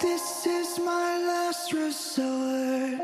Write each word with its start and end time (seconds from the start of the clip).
This 0.00 0.46
is 0.46 0.78
my 0.78 1.18
last 1.26 1.72
resort. 1.72 3.00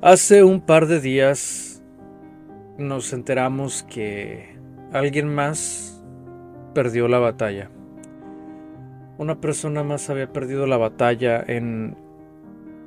Hace 0.00 0.44
un 0.44 0.60
par 0.60 0.86
de 0.86 1.00
días 1.00 1.82
nos 2.78 3.12
enteramos 3.12 3.82
que 3.82 4.56
alguien 4.92 5.34
más 5.34 6.00
perdió 6.72 7.08
la 7.08 7.18
batalla. 7.18 7.68
Una 9.18 9.40
persona 9.40 9.82
más 9.82 10.08
había 10.08 10.32
perdido 10.32 10.68
la 10.68 10.76
batalla 10.76 11.42
en, 11.44 11.96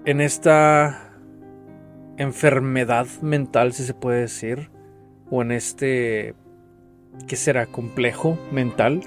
en 0.05 0.21
esta 0.21 1.11
enfermedad 2.15 3.07
mental, 3.21 3.73
si 3.73 3.83
se 3.83 3.93
puede 3.93 4.21
decir, 4.21 4.72
o 5.33 5.41
en 5.41 5.51
este, 5.51 6.35
¿qué 7.27 7.35
será? 7.35 7.65
Complejo 7.65 8.37
mental. 8.51 9.01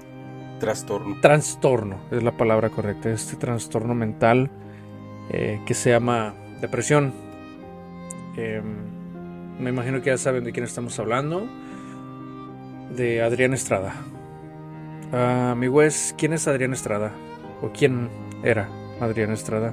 Trastorno. 0.59 1.21
Trastorno, 1.21 2.01
es 2.11 2.25
la 2.25 2.37
palabra 2.37 2.69
correcta, 2.69 3.11
este 3.11 3.37
trastorno 3.37 3.95
mental 3.95 4.51
eh, 5.31 5.61
que 5.67 5.75
se 5.75 5.91
llama 5.91 6.35
depresión. 6.61 7.15
Eh, 8.37 8.61
me 9.61 9.71
imagino 9.71 10.03
que 10.03 10.11
ya 10.11 10.19
saben 10.19 10.43
de 10.43 10.51
quién 10.51 10.65
estamos 10.65 10.99
hablando. 10.99 11.47
De 12.97 13.23
Adrián 13.23 13.55
Estrada. 13.55 13.95
Ah, 15.13 15.55
mi 15.57 15.69
Wes, 15.69 16.13
¿quién 16.19 16.33
es 16.33 16.49
Adrián 16.49 16.73
Estrada? 16.73 17.13
¿O 17.63 17.71
quién 17.71 18.09
era 18.43 18.69
Adrián 19.01 19.31
Estrada? 19.31 19.73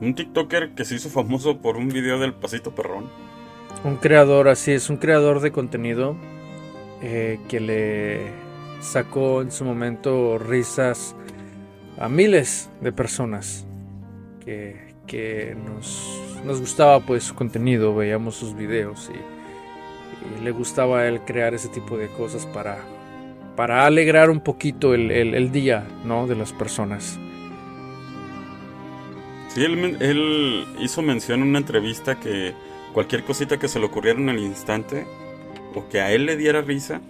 Un 0.00 0.14
TikToker 0.14 0.74
que 0.74 0.84
se 0.84 0.94
hizo 0.94 1.08
famoso 1.08 1.60
por 1.60 1.76
un 1.76 1.88
video 1.88 2.20
del 2.20 2.34
pasito 2.34 2.76
perrón. 2.76 3.21
Un 3.84 3.96
creador, 3.96 4.48
así 4.48 4.72
es, 4.72 4.90
un 4.90 4.96
creador 4.96 5.40
de 5.40 5.50
contenido 5.50 6.16
eh, 7.02 7.40
que 7.48 7.58
le 7.58 8.20
sacó 8.80 9.42
en 9.42 9.50
su 9.50 9.64
momento 9.64 10.38
risas 10.38 11.16
a 11.98 12.08
miles 12.08 12.70
de 12.80 12.92
personas 12.92 13.64
que, 14.44 14.94
que 15.06 15.56
nos, 15.66 16.20
nos 16.44 16.60
gustaba 16.60 17.00
pues 17.00 17.24
su 17.24 17.34
contenido, 17.34 17.94
veíamos 17.94 18.36
sus 18.36 18.54
videos 18.54 19.10
y, 19.12 19.18
le 20.44 20.52
gustaba 20.52 21.00
a 21.00 21.08
él 21.08 21.20
crear 21.26 21.52
ese 21.52 21.68
tipo 21.68 21.96
de 21.98 22.06
cosas 22.06 22.46
para, 22.46 22.78
para 23.56 23.86
alegrar 23.86 24.30
un 24.30 24.38
poquito 24.40 24.94
el, 24.94 25.10
el- 25.10 25.34
el 25.34 25.50
día 25.50 25.84
¿no? 26.04 26.28
de 26.28 26.36
las 26.36 26.52
personas. 26.52 27.18
Sí, 29.48 29.64
él, 29.64 29.96
él 30.00 30.64
hizo 30.78 31.02
mención 31.02 31.42
en 31.42 31.48
una 31.48 31.58
entrevista 31.58 32.20
que 32.20 32.54
cualquier 32.92 33.24
cosita 33.24 33.58
que 33.58 33.68
se 33.68 33.78
le 33.78 33.86
ocurriera 33.86 34.18
en 34.18 34.28
el 34.28 34.38
instante 34.38 35.06
o 35.74 35.88
que 35.88 36.00
a 36.00 36.10
él 36.12 36.26
le 36.26 36.36
diera 36.36 36.60
risa, 36.62 37.00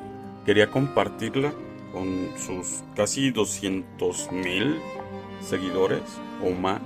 quería 0.47 0.69
compartirla 0.70 1.52
con 1.92 2.28
sus 2.39 2.83
casi 2.97 3.30
200 3.30 4.30
mil 4.33 4.78
seguidores 5.42 6.02
o 6.44 6.50
más 6.50 6.80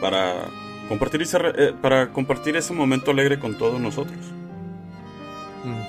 para 0.00 0.48
compartir, 0.88 1.22
ese, 1.22 1.38
eh, 1.56 1.74
para 1.80 2.12
compartir 2.12 2.56
ese 2.56 2.72
momento 2.72 3.10
alegre 3.10 3.38
con 3.38 3.58
todos 3.58 3.80
nosotros. 3.80 4.16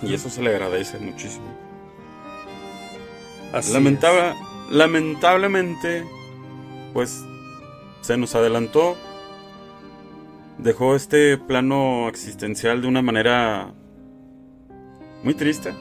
Y 0.01 0.13
eso 0.13 0.29
se 0.29 0.41
le 0.41 0.49
agradece 0.49 0.97
muchísimo. 0.99 1.45
Así 3.53 3.71
Lamentable- 3.73 4.35
lamentablemente, 4.69 6.03
pues 6.93 7.23
se 8.01 8.17
nos 8.17 8.35
adelantó. 8.35 8.97
Dejó 10.59 10.93
este 10.93 11.37
plano 11.37 12.09
existencial 12.09 12.81
de 12.81 12.87
una 12.89 13.01
manera 13.01 13.73
muy 15.23 15.33
triste. 15.33 15.73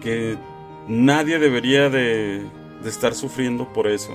Que 0.00 0.38
nadie 0.86 1.40
debería 1.40 1.90
de, 1.90 2.46
de 2.82 2.88
estar 2.88 3.14
sufriendo 3.14 3.72
por 3.72 3.88
eso. 3.88 4.12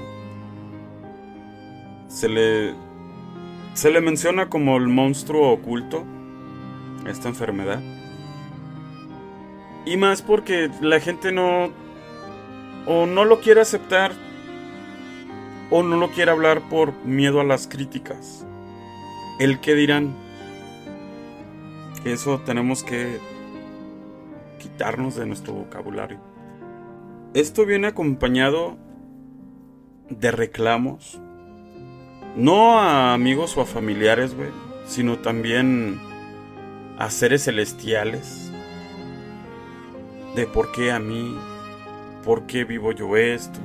Se 2.08 2.30
le, 2.30 2.74
se 3.74 3.92
le 3.92 4.00
menciona 4.00 4.48
como 4.50 4.78
el 4.78 4.88
monstruo 4.88 5.52
oculto, 5.52 6.06
esta 7.06 7.28
enfermedad. 7.28 7.82
Y 9.86 9.98
más 9.98 10.22
porque 10.22 10.70
la 10.82 11.02
gente 11.02 11.34
no. 11.34 11.72
O 12.86 13.06
no 13.06 13.26
lo 13.26 13.42
quiere 13.42 13.60
aceptar. 13.60 14.14
O 15.70 15.84
no 15.84 15.98
lo 15.98 16.12
quiere 16.12 16.32
hablar 16.32 16.62
por 16.70 16.94
miedo 17.04 17.42
a 17.42 17.44
las 17.44 17.68
críticas. 17.68 18.46
El 19.40 19.62
que 19.62 19.74
dirán. 19.74 20.14
Eso 22.04 22.40
tenemos 22.42 22.84
que 22.84 23.20
quitarnos 24.60 25.16
de 25.16 25.26
nuestro 25.26 25.54
vocabulario. 25.54 26.20
Esto 27.34 27.66
viene 27.66 27.88
acompañado 27.88 28.78
de 30.10 30.32
reclamos. 30.32 31.22
No 32.36 32.80
a 32.80 33.14
amigos 33.14 33.56
o 33.56 33.62
a 33.62 33.66
familiares, 33.66 34.36
güey. 34.36 34.50
Sino 34.86 35.20
también 35.20 36.00
a 36.98 37.10
seres 37.10 37.46
celestiales 37.46 38.52
de 40.36 40.48
por 40.48 40.72
qué 40.74 40.92
a 40.92 41.00
mí, 41.00 41.34
por 42.26 42.46
qué 42.46 42.66
vivo 42.66 42.92
yo 42.92 43.16
esto, 43.16 43.60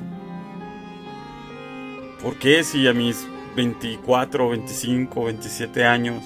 por 2.22 2.36
qué 2.36 2.62
si 2.62 2.86
a 2.86 2.94
mis 2.94 3.26
24, 3.56 4.48
25, 4.48 5.24
27 5.24 5.84
años 5.84 6.22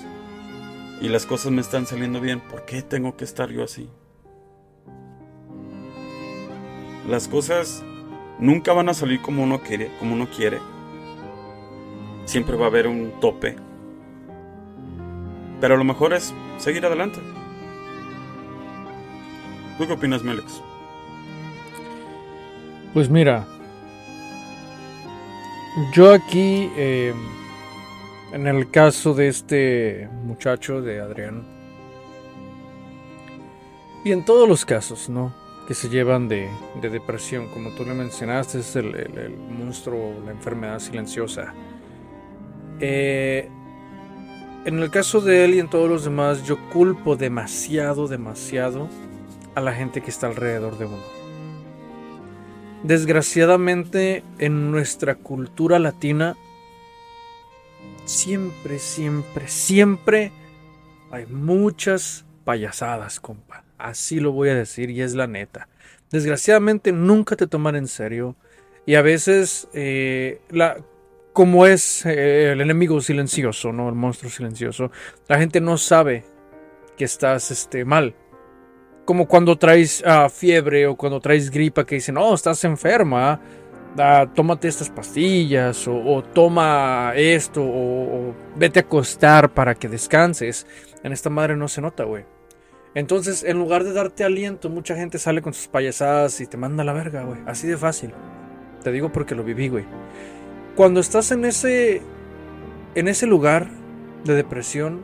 y 1.00 1.08
las 1.08 1.26
cosas 1.26 1.52
me 1.52 1.60
están 1.60 1.86
saliendo 1.86 2.20
bien, 2.20 2.40
por 2.40 2.64
qué 2.64 2.82
tengo 2.82 3.16
que 3.16 3.24
estar 3.24 3.50
yo 3.50 3.62
así. 3.62 3.88
Las 7.08 7.28
cosas 7.28 7.84
nunca 8.38 8.72
van 8.72 8.88
a 8.88 8.94
salir 8.94 9.20
como 9.20 9.42
uno 9.42 9.60
quiere, 9.60 9.90
como 9.98 10.14
uno 10.14 10.28
quiere. 10.28 10.58
Siempre 12.24 12.56
va 12.56 12.64
a 12.64 12.68
haber 12.68 12.86
un 12.86 13.12
tope. 13.20 13.56
Pero 15.60 15.76
lo 15.76 15.84
mejor 15.84 16.12
es 16.12 16.34
seguir 16.58 16.84
adelante. 16.84 17.20
¿Tú 19.78 19.86
qué 19.86 19.92
opinas, 19.92 20.22
Melex? 20.22 20.60
Pues 22.92 23.08
mira, 23.08 23.46
yo 25.92 26.12
aquí, 26.12 26.70
eh, 26.76 27.14
en 28.32 28.46
el 28.46 28.70
caso 28.70 29.14
de 29.14 29.28
este 29.28 30.08
muchacho, 30.24 30.80
de 30.82 31.00
Adrián, 31.00 31.46
y 34.04 34.12
en 34.12 34.24
todos 34.24 34.48
los 34.48 34.64
casos, 34.64 35.08
¿no? 35.08 35.32
Que 35.66 35.74
se 35.74 35.88
llevan 35.88 36.28
de, 36.28 36.48
de 36.80 36.88
depresión, 36.88 37.48
como 37.48 37.70
tú 37.74 37.84
le 37.84 37.92
mencionaste, 37.94 38.60
es 38.60 38.76
el, 38.76 38.94
el- 38.94 39.18
el 39.18 39.36
monstruo, 39.36 40.14
la 40.24 40.30
enfermedad 40.30 40.78
silenciosa. 40.78 41.52
Eh, 42.80 43.48
en 44.64 44.78
el 44.78 44.90
caso 44.90 45.20
de 45.20 45.44
él 45.44 45.54
y 45.54 45.58
en 45.60 45.68
todos 45.68 45.88
los 45.88 46.04
demás, 46.04 46.44
yo 46.44 46.56
culpo 46.70 47.16
demasiado, 47.16 48.06
demasiado 48.08 48.88
a 49.54 49.60
la 49.60 49.72
gente 49.72 50.00
que 50.00 50.10
está 50.10 50.26
alrededor 50.28 50.78
de 50.78 50.86
uno. 50.86 51.17
Desgraciadamente 52.82 54.22
en 54.38 54.70
nuestra 54.70 55.16
cultura 55.16 55.78
latina 55.78 56.36
siempre, 58.04 58.78
siempre, 58.78 59.48
siempre 59.48 60.32
hay 61.10 61.26
muchas 61.26 62.24
payasadas, 62.44 63.20
compa. 63.20 63.64
Así 63.78 64.20
lo 64.20 64.32
voy 64.32 64.48
a 64.50 64.54
decir 64.54 64.90
y 64.90 65.02
es 65.02 65.14
la 65.14 65.26
neta. 65.26 65.68
Desgraciadamente 66.10 66.92
nunca 66.92 67.36
te 67.36 67.46
toman 67.46 67.76
en 67.76 67.88
serio 67.88 68.36
y 68.86 68.94
a 68.94 69.02
veces 69.02 69.68
eh, 69.74 70.40
la 70.50 70.78
como 71.32 71.66
es 71.66 72.04
eh, 72.04 72.50
el 72.50 72.60
enemigo 72.60 73.00
silencioso, 73.00 73.72
no 73.72 73.88
el 73.88 73.94
monstruo 73.94 74.28
silencioso, 74.30 74.90
la 75.28 75.38
gente 75.38 75.60
no 75.60 75.78
sabe 75.78 76.24
que 76.96 77.04
estás 77.04 77.52
este 77.52 77.84
mal 77.84 78.14
como 79.08 79.26
cuando 79.26 79.56
traes 79.56 80.02
ah, 80.04 80.28
fiebre 80.28 80.86
o 80.86 80.94
cuando 80.94 81.18
traes 81.18 81.50
gripa 81.50 81.86
que 81.86 81.94
dicen, 81.94 82.18
oh, 82.18 82.34
estás 82.34 82.62
enferma, 82.64 83.40
ah, 83.96 84.26
tómate 84.34 84.68
estas 84.68 84.90
pastillas 84.90 85.88
o, 85.88 86.22
toma 86.22 87.14
esto 87.16 87.62
o, 87.62 88.28
o 88.28 88.34
vete 88.54 88.80
a 88.80 88.82
acostar 88.82 89.48
para 89.54 89.74
que 89.74 89.88
descanses. 89.88 90.66
En 91.02 91.12
esta 91.12 91.30
madre 91.30 91.56
no 91.56 91.68
se 91.68 91.80
nota, 91.80 92.04
güey. 92.04 92.26
Entonces, 92.94 93.44
en 93.44 93.56
lugar 93.56 93.82
de 93.82 93.94
darte 93.94 94.24
aliento, 94.24 94.68
mucha 94.68 94.94
gente 94.94 95.18
sale 95.18 95.40
con 95.40 95.54
sus 95.54 95.68
payasadas 95.68 96.38
y 96.42 96.46
te 96.46 96.58
manda 96.58 96.82
a 96.82 96.84
la 96.84 96.92
verga, 96.92 97.22
güey. 97.22 97.40
Así 97.46 97.66
de 97.66 97.78
fácil. 97.78 98.12
Te 98.84 98.92
digo 98.92 99.10
porque 99.10 99.34
lo 99.34 99.42
viví, 99.42 99.70
güey. 99.70 99.86
Cuando 100.76 101.00
estás 101.00 101.30
en 101.30 101.46
ese 101.46 102.02
en 102.94 103.08
ese 103.08 103.26
lugar 103.26 103.70
de 104.24 104.34
depresión, 104.34 105.02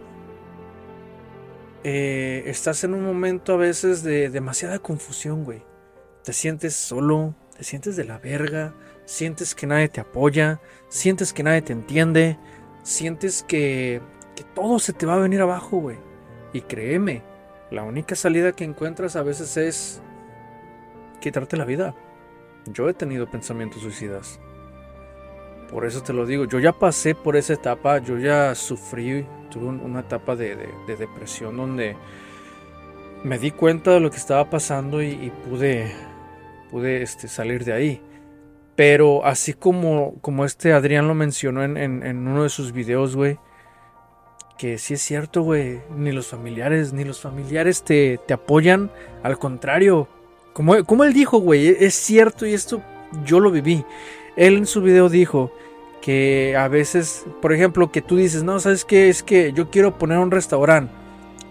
eh, 1.84 2.44
estás 2.46 2.82
en 2.84 2.94
un 2.94 3.04
momento 3.04 3.52
a 3.52 3.56
veces 3.56 4.02
de 4.02 4.30
demasiada 4.30 4.78
confusión, 4.78 5.44
güey. 5.44 5.62
Te 6.22 6.32
sientes 6.32 6.74
solo, 6.74 7.34
te 7.56 7.62
sientes 7.62 7.94
de 7.96 8.04
la 8.04 8.18
verga, 8.18 8.74
sientes 9.04 9.54
que 9.54 9.66
nadie 9.66 9.88
te 9.88 10.00
apoya, 10.00 10.60
sientes 10.88 11.34
que 11.34 11.42
nadie 11.42 11.60
te 11.60 11.74
entiende, 11.74 12.38
sientes 12.82 13.42
que, 13.42 14.00
que 14.34 14.44
todo 14.54 14.78
se 14.78 14.94
te 14.94 15.04
va 15.04 15.16
a 15.16 15.18
venir 15.18 15.42
abajo, 15.42 15.78
güey. 15.78 15.98
Y 16.54 16.62
créeme, 16.62 17.22
La 17.70 17.82
única 17.82 18.14
salida 18.14 18.52
que 18.52 18.64
encuentras 18.64 19.16
a 19.16 19.22
veces 19.22 19.56
es 19.56 20.00
quitarte 21.20 21.56
la 21.56 21.64
vida. 21.64 21.94
Yo 22.66 22.88
he 22.88 22.94
tenido 22.94 23.30
pensamientos 23.30 23.82
suicidas. 23.82 24.40
Por 25.70 25.84
eso 25.86 26.02
te 26.02 26.12
lo 26.12 26.26
digo, 26.26 26.44
yo 26.44 26.58
ya 26.58 26.72
pasé 26.72 27.14
por 27.14 27.36
esa 27.36 27.54
etapa, 27.54 27.98
yo 27.98 28.18
ya 28.18 28.54
sufrí, 28.54 29.26
tuve 29.50 29.66
una 29.66 30.00
etapa 30.00 30.36
de, 30.36 30.56
depresión 30.86 31.56
donde 31.56 31.96
me 33.24 33.38
di 33.38 33.50
cuenta 33.50 33.92
de 33.92 34.00
lo 34.00 34.10
que 34.10 34.18
estaba 34.18 34.48
pasando 34.48 35.02
y, 35.02 35.32
pude, 35.48 35.92
pude 36.70 37.02
este, 37.02 37.28
salir 37.28 37.64
de 37.64 37.72
ahí. 37.72 38.02
Pero 38.76 39.24
así 39.24 39.52
como, 39.52 40.16
como 40.20 40.44
este 40.44 40.72
Adrián 40.72 41.08
lo 41.08 41.14
mencionó 41.14 41.62
en, 41.62 42.28
uno 42.28 42.42
de 42.42 42.48
sus 42.48 42.72
videos, 42.72 43.16
güey, 43.16 43.38
que 44.58 44.78
sí 44.78 44.94
es 44.94 45.02
cierto, 45.02 45.42
güey, 45.42 45.80
ni 45.96 46.12
los 46.12 46.26
familiares, 46.26 46.92
ni 46.92 47.04
los 47.04 47.20
familiares 47.20 47.82
te, 47.82 48.18
te 48.26 48.34
apoyan, 48.34 48.90
al 49.22 49.38
contrario, 49.38 50.08
como, 50.52 50.84
como 50.84 51.04
él 51.04 51.12
dijo, 51.12 51.38
güey, 51.38 51.68
es 51.68 51.94
cierto 51.94 52.46
y 52.46 52.54
esto 52.54 52.80
yo 53.24 53.40
lo 53.40 53.50
viví. 53.50 53.84
Él 54.36 54.56
en 54.56 54.66
su 54.66 54.82
video 54.82 55.08
dijo 55.08 55.52
que 56.02 56.56
a 56.56 56.68
veces, 56.68 57.24
por 57.40 57.52
ejemplo, 57.52 57.90
que 57.90 58.02
tú 58.02 58.16
dices, 58.16 58.42
no, 58.42 58.60
¿sabes 58.60 58.84
qué? 58.84 59.08
Es 59.08 59.22
que 59.22 59.52
yo 59.52 59.70
quiero 59.70 59.98
poner 59.98 60.18
un 60.18 60.30
restaurante. 60.30 60.92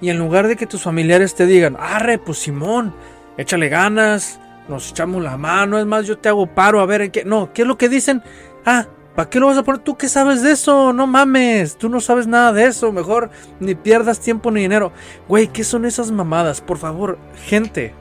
Y 0.01 0.09
en 0.09 0.19
lugar 0.19 0.47
de 0.47 0.55
que 0.55 0.67
tus 0.67 0.83
familiares 0.83 1.33
te 1.33 1.45
digan, 1.45 1.77
arre, 1.79 2.17
pues 2.17 2.39
Simón, 2.39 2.93
échale 3.37 3.69
ganas, 3.69 4.39
nos 4.67 4.91
echamos 4.91 5.23
la 5.23 5.37
mano, 5.37 5.79
es 5.79 5.85
más, 5.85 6.05
yo 6.05 6.17
te 6.17 6.29
hago 6.29 6.45
paro, 6.45 6.81
a 6.81 6.85
ver 6.85 7.01
en 7.01 7.11
qué. 7.11 7.23
No, 7.23 7.53
¿qué 7.53 7.61
es 7.61 7.67
lo 7.67 7.77
que 7.77 7.89
dicen? 7.89 8.21
Ah, 8.65 8.85
¿Para 9.15 9.29
qué 9.29 9.39
lo 9.39 9.47
vas 9.47 9.57
a 9.57 9.63
poner? 9.63 9.81
¿Tú 9.81 9.95
qué 9.95 10.09
sabes 10.09 10.41
de 10.41 10.51
eso? 10.51 10.91
No 10.91 11.05
mames, 11.05 11.77
tú 11.77 11.87
no 11.87 11.99
sabes 11.99 12.25
nada 12.25 12.51
de 12.51 12.65
eso. 12.65 12.91
Mejor 12.91 13.29
ni 13.59 13.75
pierdas 13.75 14.19
tiempo 14.19 14.49
ni 14.49 14.61
dinero. 14.61 14.91
Güey, 15.27 15.47
¿qué 15.47 15.63
son 15.63 15.85
esas 15.85 16.11
mamadas? 16.11 16.61
Por 16.61 16.79
favor, 16.79 17.19
gente. 17.45 17.93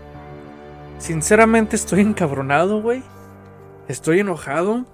Sinceramente 0.98 1.76
estoy 1.76 2.00
encabronado, 2.00 2.80
güey. 2.80 3.02
Estoy 3.88 4.20
enojado. 4.20 4.86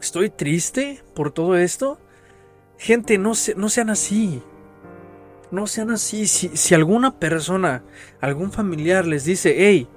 Estoy 0.00 0.30
triste 0.30 1.02
por 1.14 1.30
todo 1.30 1.56
esto. 1.56 1.98
Gente, 2.78 3.18
no, 3.18 3.32
no 3.56 3.68
sean 3.68 3.90
así. 3.90 4.42
No 5.50 5.66
sean 5.66 5.90
así. 5.90 6.26
Si, 6.26 6.74
alguna 6.74 7.18
persona, 7.18 7.84
algún 8.20 8.50
familiar 8.50 9.06
les 9.06 9.24
dice, 9.24 9.54
hey, 9.56 9.88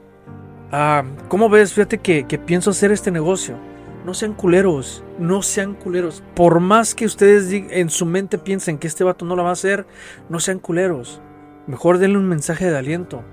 ah, 0.71 1.03
¿cómo 1.27 1.49
ves? 1.49 1.73
Fíjate 1.73 1.97
que, 1.99 2.27
que 2.27 2.37
pienso 2.37 2.69
hacer 2.69 2.91
este 2.91 3.11
negocio 3.11 3.57
no 4.05 4.13
sean 4.13 4.33
culeros, 4.33 5.03
no 5.17 5.41
sean 5.41 5.73
culeros. 5.73 6.23
Por 6.35 6.59
más 6.59 6.93
que 6.93 7.05
ustedes 7.05 7.51
en 7.51 7.89
su 7.89 8.05
mente 8.05 8.37
piensen 8.37 8.77
que 8.77 8.87
este 8.87 9.03
vato 9.03 9.25
no 9.25 9.35
la 9.35 9.43
va 9.43 9.49
a 9.49 9.53
hacer, 9.53 9.85
no 10.29 10.39
sean 10.39 10.59
culeros. 10.59 11.21
Mejor 11.65 11.97
denle 11.97 12.19
un 12.19 12.29
mensaje 12.29 12.69
de 12.69 12.77
aliento. 12.77 13.23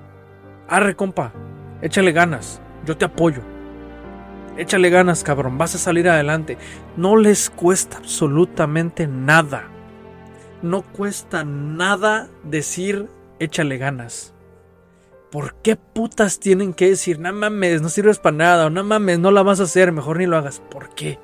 Arre, 0.68 0.96
compa, 0.96 1.34
échale 1.82 2.12
ganas, 2.12 2.62
yo 2.86 2.96
te 2.96 3.04
apoyo. 3.04 3.51
Échale 4.56 4.90
ganas, 4.90 5.24
cabrón, 5.24 5.58
vas 5.58 5.74
a 5.74 5.78
salir 5.78 6.08
adelante. 6.08 6.58
No 6.96 7.16
les 7.16 7.50
cuesta 7.50 7.98
absolutamente 7.98 9.06
nada. 9.06 9.68
No 10.62 10.82
cuesta 10.82 11.44
nada 11.44 12.28
decir 12.44 13.08
échale 13.38 13.78
ganas. 13.78 14.32
¿por 15.32 15.54
qué 15.54 15.76
putas 15.76 16.38
tienen 16.38 16.74
que 16.74 16.90
decir, 16.90 17.18
no 17.18 17.32
mames, 17.32 17.80
no 17.80 17.88
sirves 17.88 18.18
para 18.18 18.36
nada, 18.36 18.66
o 18.66 18.70
no 18.70 18.84
mames, 18.84 19.18
no 19.18 19.30
la 19.30 19.42
vas 19.42 19.60
a 19.60 19.62
hacer, 19.62 19.90
mejor 19.90 20.18
ni 20.18 20.26
lo 20.26 20.36
hagas? 20.36 20.60
¿Por 20.70 20.90
qué? 20.90 21.18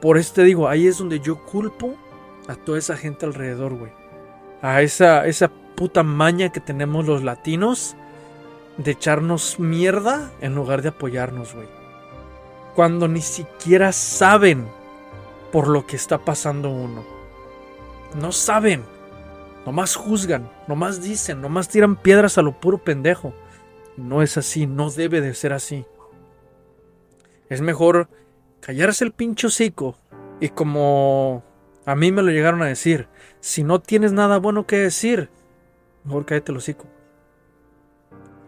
Por 0.00 0.16
eso 0.16 0.32
te 0.34 0.44
digo, 0.44 0.66
ahí 0.66 0.86
es 0.86 0.96
donde 0.96 1.20
yo 1.20 1.44
culpo 1.44 1.94
a 2.48 2.54
toda 2.54 2.78
esa 2.78 2.96
gente 2.96 3.26
alrededor, 3.26 3.74
güey. 3.74 3.92
A 4.62 4.80
esa, 4.80 5.26
esa 5.26 5.48
puta 5.48 6.02
maña 6.02 6.48
que 6.48 6.60
tenemos 6.60 7.06
los 7.06 7.22
latinos 7.22 7.96
de 8.78 8.92
echarnos 8.92 9.60
mierda 9.60 10.32
en 10.40 10.54
lugar 10.54 10.80
de 10.80 10.88
apoyarnos, 10.88 11.54
güey. 11.54 11.68
Cuando 12.76 13.08
ni 13.08 13.22
siquiera 13.22 13.90
saben 13.90 14.68
por 15.50 15.66
lo 15.66 15.86
que 15.86 15.96
está 15.96 16.18
pasando 16.18 16.70
uno. 16.70 17.02
No 18.20 18.30
saben. 18.30 18.84
Nomás 19.64 19.96
juzgan, 19.96 20.50
nomás 20.68 21.02
dicen, 21.02 21.40
nomás 21.40 21.68
tiran 21.68 21.96
piedras 21.96 22.36
a 22.36 22.42
lo 22.42 22.60
puro 22.60 22.78
pendejo. 22.78 23.32
No 23.96 24.20
es 24.22 24.36
así, 24.36 24.66
no 24.66 24.90
debe 24.90 25.22
de 25.22 25.34
ser 25.34 25.54
así. 25.54 25.86
Es 27.48 27.62
mejor 27.62 28.08
callarse 28.60 29.04
el 29.04 29.12
pincho 29.12 29.46
hocico 29.46 29.96
y 30.38 30.50
como 30.50 31.42
a 31.86 31.94
mí 31.96 32.12
me 32.12 32.22
lo 32.22 32.30
llegaron 32.30 32.62
a 32.62 32.66
decir, 32.66 33.08
si 33.40 33.64
no 33.64 33.80
tienes 33.80 34.12
nada 34.12 34.38
bueno 34.38 34.66
que 34.66 34.76
decir, 34.76 35.30
mejor 36.04 36.26
cállate 36.26 36.52
el 36.52 36.58
hocico. 36.58 36.86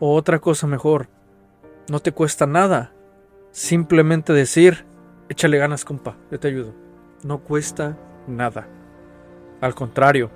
O 0.00 0.14
otra 0.14 0.38
cosa 0.38 0.66
mejor, 0.66 1.08
no 1.88 2.00
te 2.00 2.12
cuesta 2.12 2.46
nada. 2.46 2.92
Simplemente 3.58 4.32
decir, 4.32 4.84
échale 5.28 5.58
ganas, 5.58 5.84
compa, 5.84 6.16
yo 6.31 6.38
te 6.38 6.49
ayudo. 6.49 6.75
No 7.25 7.38
cuesta 7.40 7.96
nada. 8.26 8.69
Al 9.60 9.75
contrario, 9.75 10.31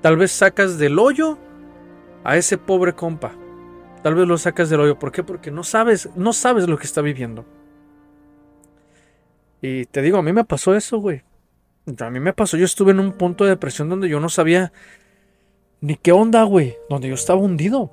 Tal 0.00 0.16
vez 0.16 0.30
sacas 0.30 0.78
del 0.78 0.98
hoyo 0.98 1.38
a 2.24 2.36
ese 2.36 2.56
pobre 2.56 2.92
compa. 2.92 3.32
Tal 4.02 4.14
vez 4.14 4.28
lo 4.28 4.38
sacas 4.38 4.70
del 4.70 4.80
hoyo. 4.80 4.98
¿Por 4.98 5.10
qué? 5.10 5.24
Porque 5.24 5.50
no 5.50 5.64
sabes, 5.64 6.08
no 6.14 6.32
sabes 6.32 6.68
lo 6.68 6.78
que 6.78 6.86
está 6.86 7.00
viviendo. 7.00 7.44
Y 9.60 9.86
te 9.86 10.02
digo, 10.02 10.18
a 10.18 10.22
mí 10.22 10.32
me 10.32 10.44
pasó 10.44 10.76
eso, 10.76 10.98
güey. 10.98 11.22
A 11.98 12.10
mí 12.10 12.20
me 12.20 12.32
pasó, 12.32 12.56
yo 12.56 12.64
estuve 12.64 12.92
en 12.92 13.00
un 13.00 13.12
punto 13.12 13.44
de 13.44 13.50
depresión 13.50 13.88
donde 13.88 14.08
yo 14.08 14.20
no 14.20 14.28
sabía 14.28 14.72
ni 15.80 15.96
qué 15.96 16.12
onda, 16.12 16.44
güey. 16.44 16.76
Donde 16.88 17.08
yo 17.08 17.14
estaba 17.14 17.40
hundido. 17.40 17.90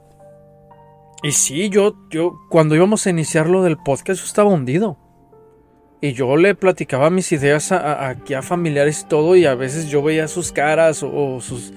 Y 1.25 1.31
sí, 1.31 1.69
yo, 1.69 1.95
yo, 2.12 2.39
cuando 2.50 2.75
íbamos 2.75 3.07
a 3.07 3.10
iniciar 3.10 3.50
lo 3.50 3.63
del 3.63 3.77
podcast, 3.77 4.19
yo 4.19 4.27
estaba 4.27 4.51
hundido. 4.51 4.95
Y 6.00 6.13
yo 6.13 6.38
le 6.38 6.54
platicaba 6.54 7.10
mis 7.10 7.31
ideas 7.31 7.72
a, 7.72 8.10
aquí 8.10 8.36
a 8.36 8.44
familiares 8.44 9.01
y 9.01 9.07
todo, 9.07 9.36
y 9.36 9.45
a 9.45 9.56
veces 9.56 9.89
yo 9.89 10.04
veía 10.04 10.27
sus 10.27 10.51
caras 10.51 11.01
o 11.01 11.42
sus 11.42 11.74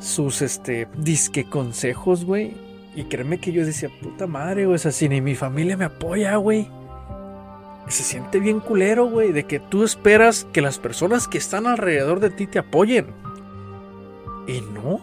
sus, 0.00 0.42
este, 0.42 0.88
disque 0.98 1.48
consejos, 1.48 2.24
güey. 2.24 2.54
Y 2.96 3.04
créeme 3.04 3.38
que 3.38 3.52
yo 3.52 3.64
decía, 3.64 3.88
puta 4.02 4.26
madre, 4.26 4.66
güey, 4.66 4.74
o 4.84 4.90
si 4.90 5.08
ni 5.08 5.20
mi 5.20 5.36
familia 5.36 5.76
me 5.76 5.84
apoya, 5.84 6.34
güey. 6.34 6.68
Se 7.86 8.02
siente 8.02 8.40
bien 8.40 8.58
culero, 8.58 9.08
güey, 9.08 9.30
de 9.30 9.44
que 9.44 9.60
tú 9.60 9.84
esperas 9.84 10.44
que 10.52 10.60
las 10.60 10.80
personas 10.80 11.28
que 11.28 11.38
están 11.38 11.68
alrededor 11.68 12.18
de 12.18 12.30
ti 12.30 12.48
te 12.48 12.58
apoyen. 12.58 13.06
Y 14.48 14.60
no. 14.60 15.00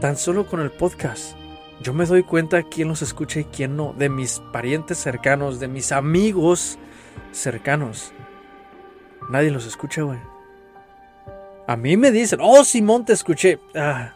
Tan 0.00 0.16
solo 0.16 0.46
con 0.46 0.60
el 0.60 0.70
podcast. 0.70 1.36
Yo 1.82 1.92
me 1.92 2.06
doy 2.06 2.22
cuenta 2.22 2.62
quién 2.62 2.88
los 2.88 3.02
escucha 3.02 3.40
y 3.40 3.44
quién 3.44 3.76
no. 3.76 3.92
De 3.92 4.08
mis 4.08 4.40
parientes 4.52 4.98
cercanos, 4.98 5.58
de 5.58 5.68
mis 5.68 5.90
amigos 5.90 6.78
cercanos. 7.32 8.12
Nadie 9.28 9.50
los 9.50 9.66
escucha, 9.66 10.02
güey. 10.02 10.18
A 11.66 11.76
mí 11.76 11.96
me 11.96 12.10
dicen, 12.10 12.40
oh 12.42 12.64
Simón, 12.64 13.04
te 13.04 13.12
escuché. 13.12 13.58
Ah, 13.74 14.14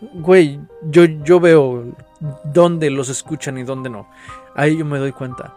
yo, 0.82 1.04
yo 1.04 1.40
veo 1.40 1.94
dónde 2.44 2.90
los 2.90 3.08
escuchan 3.08 3.58
y 3.58 3.64
dónde 3.64 3.90
no. 3.90 4.08
Ahí 4.54 4.76
yo 4.76 4.84
me 4.84 4.98
doy 4.98 5.12
cuenta. 5.12 5.54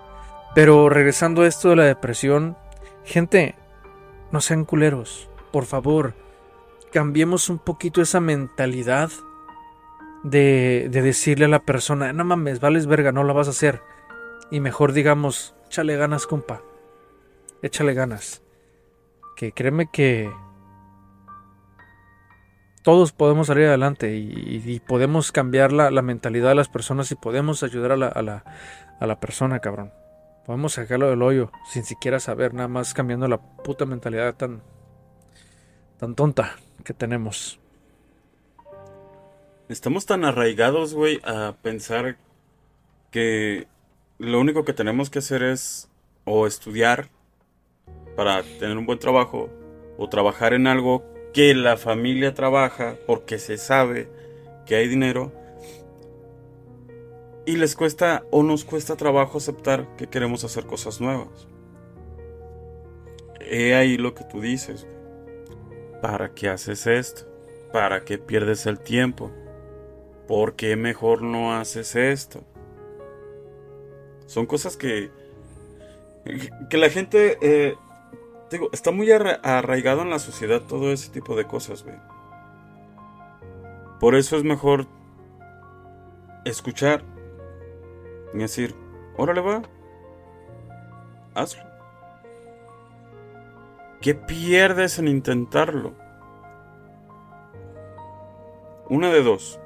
Pero 0.55 0.89
regresando 0.89 1.43
a 1.43 1.47
esto 1.47 1.69
de 1.69 1.75
la 1.75 1.83
depresión, 1.83 2.57
gente, 3.03 3.55
no 4.31 4.41
sean 4.41 4.65
culeros. 4.65 5.29
Por 5.51 5.65
favor, 5.65 6.13
cambiemos 6.91 7.49
un 7.49 7.59
poquito 7.59 8.01
esa 8.01 8.19
mentalidad 8.19 9.09
de, 10.23 10.87
de 10.89 11.01
decirle 11.01 11.45
a 11.45 11.49
la 11.49 11.63
persona, 11.63 12.13
no 12.13 12.25
mames, 12.25 12.59
vales 12.59 12.85
verga, 12.87 13.11
no 13.11 13.23
la 13.23 13.33
vas 13.33 13.47
a 13.47 13.51
hacer. 13.51 13.81
Y 14.51 14.59
mejor 14.59 14.93
digamos, 14.93 15.55
échale 15.67 15.95
ganas, 15.95 16.27
compa. 16.27 16.61
Échale 17.61 17.93
ganas. 17.93 18.41
Que 19.35 19.51
créeme 19.51 19.89
que 19.91 20.29
todos 22.81 23.11
podemos 23.11 23.47
salir 23.47 23.67
adelante 23.67 24.15
y, 24.15 24.79
podemos 24.79 25.31
cambiar 25.31 25.71
la, 25.71 26.01
mentalidad 26.01 26.49
de 26.49 26.55
las 26.55 26.69
personas 26.69 27.11
y 27.11 27.15
podemos 27.15 27.61
ayudar 27.61 27.91
a 27.91 27.97
la, 27.97 28.07
a 28.07 29.05
la, 29.05 29.19
persona, 29.19 29.59
cabrón. 29.59 29.91
Podemos 30.45 30.73
sacarlo 30.73 31.09
del 31.09 31.21
hoyo 31.21 31.51
sin 31.71 31.83
siquiera 31.83 32.19
saber, 32.19 32.53
nada 32.53 32.67
más 32.67 32.93
cambiando 32.93 33.27
la 33.27 33.37
puta 33.37 33.85
mentalidad 33.85 34.33
tan, 34.35 34.61
tan 35.99 36.15
tonta 36.15 36.55
que 36.83 36.93
tenemos. 36.93 37.58
Estamos 39.69 40.07
tan 40.07 40.25
arraigados, 40.25 40.95
güey, 40.95 41.21
a 41.23 41.55
pensar 41.61 42.17
que 43.11 43.67
lo 44.17 44.39
único 44.39 44.65
que 44.65 44.73
tenemos 44.73 45.11
que 45.11 45.19
hacer 45.19 45.43
es 45.43 45.91
o 46.25 46.47
estudiar 46.47 47.09
para 48.15 48.41
tener 48.41 48.75
un 48.79 48.87
buen 48.87 48.97
trabajo 48.97 49.51
o 49.99 50.09
trabajar 50.09 50.55
en 50.55 50.65
algo 50.65 51.05
que 51.35 51.53
la 51.53 51.77
familia 51.77 52.33
trabaja 52.33 52.97
porque 53.05 53.37
se 53.37 53.57
sabe 53.59 54.09
que 54.65 54.73
hay 54.73 54.87
dinero 54.87 55.31
y 57.45 57.55
les 57.57 57.75
cuesta 57.75 58.23
o 58.31 58.41
nos 58.41 58.65
cuesta 58.65 58.95
trabajo 58.95 59.37
aceptar 59.37 59.95
que 59.97 60.07
queremos 60.07 60.43
hacer 60.43 60.65
cosas 60.65 60.99
nuevas. 60.99 61.47
He 63.39 63.75
ahí 63.75 63.97
lo 63.97 64.15
que 64.15 64.23
tú 64.23 64.41
dices. 64.41 64.87
¿Para 66.01 66.33
qué 66.33 66.49
haces 66.49 66.87
esto? 66.87 67.27
¿Para 67.71 68.03
qué 68.03 68.17
pierdes 68.17 68.65
el 68.65 68.79
tiempo? 68.79 69.31
¿Por 70.29 70.55
qué 70.55 70.75
mejor 70.75 71.23
no 71.23 71.55
haces 71.55 71.95
esto? 71.95 72.43
Son 74.27 74.45
cosas 74.45 74.77
que, 74.77 75.09
que 76.69 76.77
la 76.77 76.91
gente, 76.91 77.39
eh, 77.41 77.75
digo, 78.51 78.69
está 78.71 78.91
muy 78.91 79.11
arraigado 79.11 80.03
en 80.03 80.11
la 80.11 80.19
sociedad 80.19 80.61
todo 80.61 80.91
ese 80.93 81.09
tipo 81.09 81.35
de 81.35 81.45
cosas, 81.45 81.83
güey. 81.83 81.97
Por 83.99 84.13
eso 84.13 84.37
es 84.37 84.43
mejor 84.43 84.85
escuchar 86.45 87.03
y 88.31 88.37
decir, 88.37 88.75
órale 89.17 89.41
va, 89.41 89.63
hazlo. 91.33 91.63
¿Qué 93.99 94.13
pierdes 94.13 94.99
en 94.99 95.07
intentarlo? 95.07 95.95
Una 98.89 99.09
de 99.09 99.23
dos. 99.23 99.59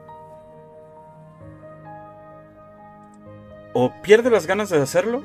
O 3.74 3.92
pierdes 4.02 4.32
las 4.32 4.48
ganas 4.48 4.70
de 4.70 4.82
hacerlo. 4.82 5.24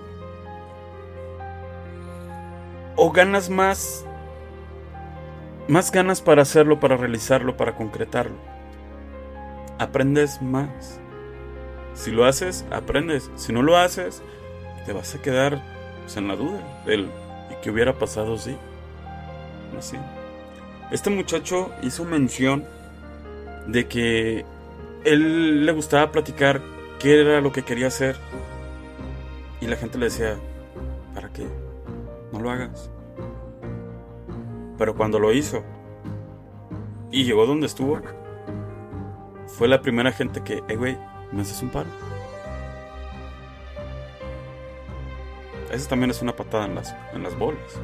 O 2.96 3.12
ganas 3.12 3.50
más. 3.50 4.04
Más 5.68 5.92
ganas 5.92 6.22
para 6.22 6.42
hacerlo, 6.42 6.80
para 6.80 6.96
realizarlo, 6.96 7.56
para 7.56 7.74
concretarlo. 7.74 8.36
Aprendes 9.78 10.40
más. 10.40 10.98
Si 11.94 12.10
lo 12.10 12.24
haces, 12.24 12.64
aprendes. 12.70 13.30
Si 13.36 13.52
no 13.52 13.62
lo 13.62 13.76
haces, 13.76 14.22
te 14.86 14.92
vas 14.92 15.14
a 15.14 15.20
quedar 15.20 15.62
pues, 16.00 16.16
en 16.16 16.28
la 16.28 16.36
duda 16.36 16.60
del 16.86 17.10
¿y 17.50 17.54
qué 17.62 17.70
hubiera 17.70 17.92
pasado 17.98 18.38
si? 18.38 18.56
Así. 19.76 19.98
Este 20.90 21.10
muchacho 21.10 21.70
hizo 21.82 22.04
mención 22.04 22.64
de 23.66 23.86
que 23.86 24.46
él 25.04 25.66
le 25.66 25.72
gustaba 25.72 26.10
platicar 26.10 26.62
qué 26.98 27.20
era 27.20 27.40
lo 27.40 27.52
que 27.52 27.62
quería 27.62 27.88
hacer. 27.88 28.16
Y 29.60 29.66
la 29.66 29.76
gente 29.76 29.98
le 29.98 30.06
decía, 30.06 30.36
¿para 31.14 31.28
qué? 31.30 31.46
No 32.32 32.40
lo 32.40 32.50
hagas. 32.50 32.90
Pero 34.76 34.94
cuando 34.94 35.18
lo 35.18 35.32
hizo 35.32 35.64
y 37.10 37.24
llegó 37.24 37.46
donde 37.46 37.66
estuvo, 37.66 38.00
fue 39.46 39.66
la 39.66 39.82
primera 39.82 40.12
gente 40.12 40.42
que, 40.44 40.62
eh, 40.68 40.76
güey, 40.76 40.96
¿Me 41.32 41.42
haces 41.42 41.62
un 41.62 41.68
paro? 41.68 41.88
Eso 45.70 45.88
también 45.88 46.10
es 46.10 46.22
una 46.22 46.34
patada 46.34 46.64
en 46.64 46.74
las, 46.74 46.94
en 47.12 47.22
las 47.22 47.38
bolas. 47.38 47.78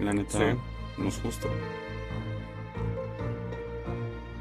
La 0.00 0.12
neta, 0.14 0.56
no 0.96 1.08
es 1.08 1.20
justo. 1.20 1.48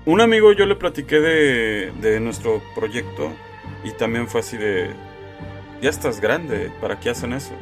Un 0.06 0.20
amigo 0.20 0.52
yo 0.52 0.66
le 0.66 0.76
platiqué 0.76 1.20
de, 1.20 1.92
de 2.02 2.20
nuestro 2.20 2.62
proyecto 2.76 3.32
y 3.84 3.92
también 3.92 4.28
fue 4.28 4.42
así 4.42 4.58
de, 4.58 4.92
ya 5.82 5.90
estás 5.90 6.20
grande, 6.20 6.72
¿para 6.80 7.00
qué 7.00 7.10
hacen 7.10 7.34
eso? 7.34 7.54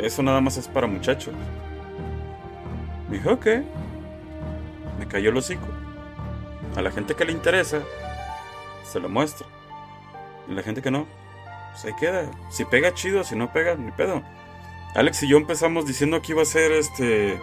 Eso 0.00 0.22
nada 0.22 0.40
más 0.40 0.56
es 0.56 0.68
para 0.68 0.86
muchachos. 0.86 1.34
Me 3.08 3.18
dijo, 3.18 3.32
ok. 3.32 3.46
Me 4.98 5.06
cayó 5.08 5.30
el 5.30 5.36
hocico. 5.36 5.66
A 6.76 6.82
la 6.82 6.90
gente 6.90 7.14
que 7.14 7.24
le 7.24 7.32
interesa, 7.32 7.82
se 8.84 9.00
lo 9.00 9.08
muestro. 9.08 9.46
Y 10.48 10.54
la 10.54 10.62
gente 10.62 10.82
que 10.82 10.90
no, 10.90 11.06
pues 11.70 11.84
ahí 11.84 11.92
queda. 11.98 12.30
Si 12.50 12.64
pega 12.64 12.94
chido, 12.94 13.24
si 13.24 13.36
no 13.36 13.52
pega, 13.52 13.74
ni 13.76 13.90
pedo. 13.92 14.22
Alex 14.94 15.22
y 15.22 15.28
yo 15.28 15.36
empezamos 15.36 15.86
diciendo 15.86 16.20
que 16.22 16.32
iba 16.32 16.42
a 16.42 16.46
ser 16.46 16.72
este. 16.72 17.38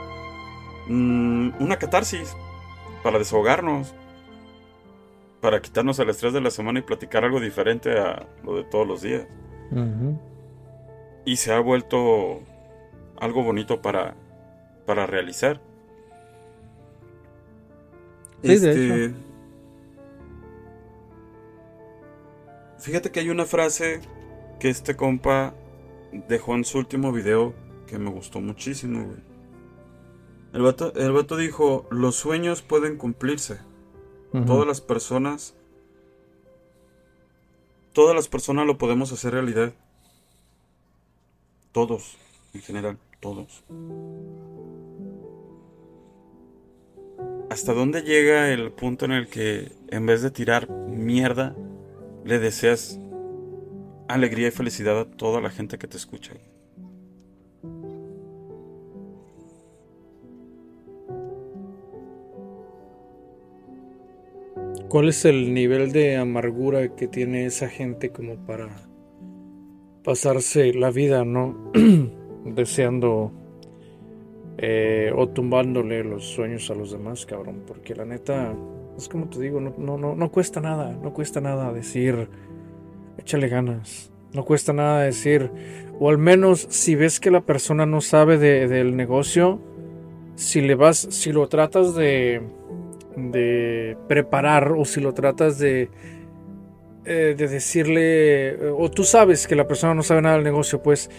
Mm, 0.88 1.62
una 1.62 1.77
catarsis. 1.77 2.35
Para 3.03 3.19
desahogarnos. 3.19 3.93
Para 5.45 5.61
quitarnos 5.61 5.99
el 5.99 6.09
estrés 6.09 6.33
de 6.33 6.41
la 6.41 6.49
semana 6.49 6.79
y 6.79 6.81
platicar 6.81 7.23
algo 7.23 7.39
diferente 7.39 7.99
a 7.99 8.27
lo 8.43 8.55
de 8.55 8.63
todos 8.63 8.87
los 8.87 9.03
días. 9.03 9.27
Y 11.23 11.35
se 11.35 11.53
ha 11.53 11.59
vuelto 11.59 12.41
algo 13.15 13.43
bonito 13.43 13.79
para, 13.79 14.15
para 14.87 15.05
realizar. 15.05 15.61
este, 18.41 19.13
Fíjate 22.79 23.11
que 23.11 23.19
hay 23.19 23.29
una 23.29 23.45
frase 23.45 24.01
que 24.59 24.71
este 24.71 24.95
compa 24.95 25.53
dejó 26.27 26.55
en 26.55 26.65
su 26.65 26.79
último 26.79 27.11
video 27.11 27.53
que 27.85 27.99
me 27.99 28.09
gustó 28.09 28.41
muchísimo, 28.41 29.05
güey. 29.05 29.19
El 30.53 30.63
vato, 30.63 30.91
el 30.95 31.37
dijo, 31.37 31.85
los 31.91 32.15
sueños 32.15 32.63
pueden 32.63 32.97
cumplirse. 32.97 33.59
Todas 34.44 34.68
las 34.68 34.82
personas... 34.82 35.56
Todas 37.94 38.15
las 38.15 38.27
personas 38.27 38.65
lo 38.65 38.77
podemos 38.77 39.12
hacer 39.13 39.34
realidad. 39.34 39.74
Todos, 41.72 42.18
en 42.54 42.62
general, 42.62 42.98
todos. 43.22 43.63
¿Hasta 47.50 47.74
dónde 47.74 48.01
llega 48.01 48.51
el 48.51 48.72
punto 48.74 49.06
en 49.06 49.13
el 49.13 49.30
que 49.30 49.72
en 49.89 50.06
vez 50.06 50.22
de 50.22 50.32
tirar 50.32 50.70
mierda, 50.70 51.56
le 52.25 52.39
deseas 52.39 53.00
alegría 54.08 54.50
y 54.50 54.51
felicidad 54.51 55.00
a 55.00 55.06
toda 55.06 55.42
la 55.42 55.50
gente 55.50 55.77
que 55.77 55.88
te 55.88 55.98
escucha. 55.98 56.34
¿Cuál 64.95 65.09
es 65.09 65.25
el 65.25 65.53
nivel 65.53 65.91
de 65.91 66.15
amargura 66.15 66.95
que 66.95 67.09
tiene 67.09 67.45
esa 67.45 67.67
gente 67.67 68.11
como 68.11 68.37
para 68.45 68.69
pasarse 70.05 70.73
la 70.73 70.89
vida, 70.89 71.25
no? 71.25 71.73
Deseando 72.45 73.29
eh, 74.57 75.11
o 75.13 75.27
tumbándole 75.27 76.01
los 76.05 76.23
sueños 76.23 76.71
a 76.71 76.75
los 76.75 76.93
demás, 76.93 77.25
cabrón. 77.25 77.63
Porque 77.67 77.93
la 77.93 78.05
neta, 78.05 78.55
es 78.97 79.09
como 79.09 79.27
te 79.27 79.41
digo, 79.41 79.59
no, 79.59 79.75
no, 79.77 79.97
no, 79.97 80.15
no 80.15 80.31
cuesta 80.31 80.61
nada, 80.61 80.97
no 81.03 81.11
cuesta 81.11 81.41
nada 81.41 81.73
decir, 81.73 82.29
échale 83.17 83.49
ganas, 83.49 84.13
no 84.31 84.45
cuesta 84.45 84.71
nada 84.71 85.01
decir, 85.01 85.51
o 85.99 86.07
al 86.07 86.19
menos 86.19 86.67
si 86.69 86.95
ves 86.95 87.19
que 87.19 87.31
la 87.31 87.41
persona 87.41 87.85
no 87.85 87.99
sabe 87.99 88.37
del 88.37 88.95
negocio, 88.95 89.59
si 90.35 90.61
le 90.61 90.75
vas, 90.75 90.99
si 91.09 91.33
lo 91.33 91.49
tratas 91.49 91.95
de, 91.95 92.41
de 93.15 93.98
preparar 94.07 94.72
o 94.72 94.86
si 94.86 95.01
lo 95.01 95.13
tratas 95.13 95.60
de, 95.60 95.89
eh, 97.05 97.36
de 97.38 97.48
decirle, 97.48 98.57
o 98.72 98.89
tú 98.91 99.03
sabes 99.03 99.48
que 99.48 99.55
la 99.55 99.67
persona 99.67 99.93
no 99.93 100.03
sabe 100.03 100.22
nada 100.22 100.36
del 100.36 100.43
negocio, 100.43 100.81
pues, 100.81 101.10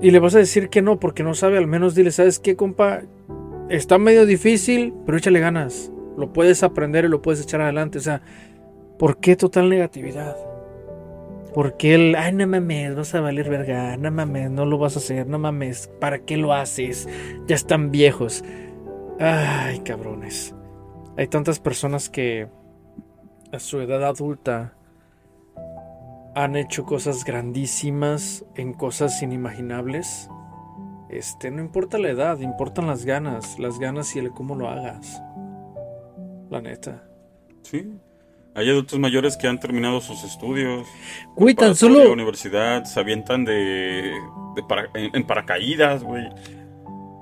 y 0.00 0.10
le 0.10 0.18
vas 0.18 0.34
a 0.34 0.38
decir 0.38 0.68
que 0.68 0.82
no 0.82 1.00
porque 1.00 1.22
no 1.22 1.34
sabe, 1.34 1.58
al 1.58 1.66
menos 1.66 1.94
dile, 1.94 2.10
¿sabes 2.10 2.38
qué, 2.38 2.56
compa? 2.56 3.02
Está 3.68 3.98
medio 3.98 4.26
difícil, 4.26 4.94
pero 5.04 5.18
échale 5.18 5.40
ganas 5.40 5.90
lo 6.18 6.32
puedes 6.32 6.62
aprender 6.64 7.04
y 7.04 7.08
lo 7.08 7.22
puedes 7.22 7.40
echar 7.40 7.60
adelante. 7.60 7.98
O 7.98 8.00
sea, 8.00 8.20
¿por 8.98 9.18
qué 9.18 9.36
total 9.36 9.70
negatividad? 9.70 10.36
¿Por 11.54 11.76
qué 11.76 11.94
el, 11.94 12.14
ay, 12.16 12.34
no 12.34 12.46
mames, 12.46 12.94
vas 12.94 13.14
a 13.14 13.20
valer 13.20 13.48
verga, 13.48 13.96
no 13.96 14.10
mames, 14.10 14.50
no 14.50 14.66
lo 14.66 14.78
vas 14.78 14.96
a 14.96 14.98
hacer, 14.98 15.26
no 15.26 15.38
mames, 15.38 15.90
¿para 15.98 16.18
qué 16.18 16.36
lo 16.36 16.52
haces? 16.52 17.08
Ya 17.46 17.54
están 17.54 17.90
viejos. 17.90 18.44
Ay, 19.18 19.80
cabrones. 19.80 20.54
Hay 21.18 21.26
tantas 21.26 21.58
personas 21.58 22.08
que 22.08 22.46
a 23.50 23.58
su 23.58 23.80
edad 23.80 24.04
adulta 24.04 24.74
han 26.36 26.54
hecho 26.54 26.84
cosas 26.84 27.24
grandísimas 27.24 28.44
en 28.54 28.72
cosas 28.72 29.20
inimaginables. 29.20 30.30
Este, 31.10 31.50
no 31.50 31.60
importa 31.60 31.98
la 31.98 32.10
edad, 32.10 32.38
importan 32.38 32.86
las 32.86 33.04
ganas, 33.04 33.58
las 33.58 33.80
ganas 33.80 34.14
y 34.14 34.20
el 34.20 34.30
cómo 34.30 34.54
lo 34.54 34.68
hagas. 34.68 35.20
La 36.50 36.60
neta. 36.60 37.02
Sí. 37.62 37.90
Hay 38.54 38.70
adultos 38.70 39.00
mayores 39.00 39.36
que 39.36 39.48
han 39.48 39.58
terminado 39.58 40.00
sus 40.00 40.22
estudios. 40.22 40.86
Güey, 41.34 41.56
tan 41.56 41.74
solo. 41.74 42.04
La 42.04 42.10
universidad, 42.10 42.84
se 42.84 43.00
avientan 43.00 43.44
de. 43.44 44.12
en, 44.94 45.26
paracaídas, 45.26 46.04
güey. 46.04 46.28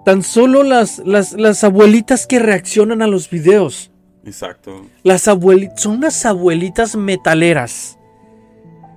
Tan 0.07 0.23
solo 0.23 0.63
las, 0.63 1.01
las, 1.01 1.33
las 1.33 1.65
abuelitas 1.65 2.29
que 2.29 2.39
reaccionan 2.39 3.03
a 3.03 3.09
los 3.09 3.29
videos. 3.29 3.91
Exacto. 4.25 4.87
Las 5.03 5.27
abuelitas. 5.27 5.83
Son 5.83 5.97
unas 5.97 6.25
abuelitas 6.25 6.95
metaleras. 6.95 7.99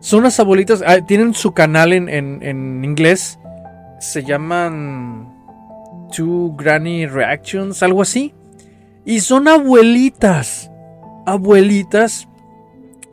Son 0.01 0.21
las 0.21 0.39
abuelitas. 0.39 0.83
Ah, 0.85 1.03
tienen 1.03 1.33
su 1.33 1.51
canal 1.53 1.93
en, 1.93 2.09
en, 2.09 2.43
en 2.43 2.85
inglés. 2.85 3.39
Se 3.99 4.23
llaman. 4.23 5.33
Two 6.15 6.53
Granny 6.55 7.07
Reactions, 7.07 7.81
algo 7.81 8.03
así. 8.03 8.35
Y 9.03 9.21
son 9.21 9.47
abuelitas. 9.47 10.69
Abuelitas. 11.25 12.27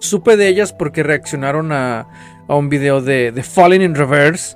Supe 0.00 0.36
de 0.36 0.48
ellas 0.48 0.74
porque 0.74 1.02
reaccionaron 1.02 1.72
a, 1.72 2.06
a 2.46 2.54
un 2.56 2.68
video 2.68 3.00
de, 3.00 3.32
de 3.32 3.42
Falling 3.42 3.80
in 3.80 3.94
Reverse. 3.94 4.54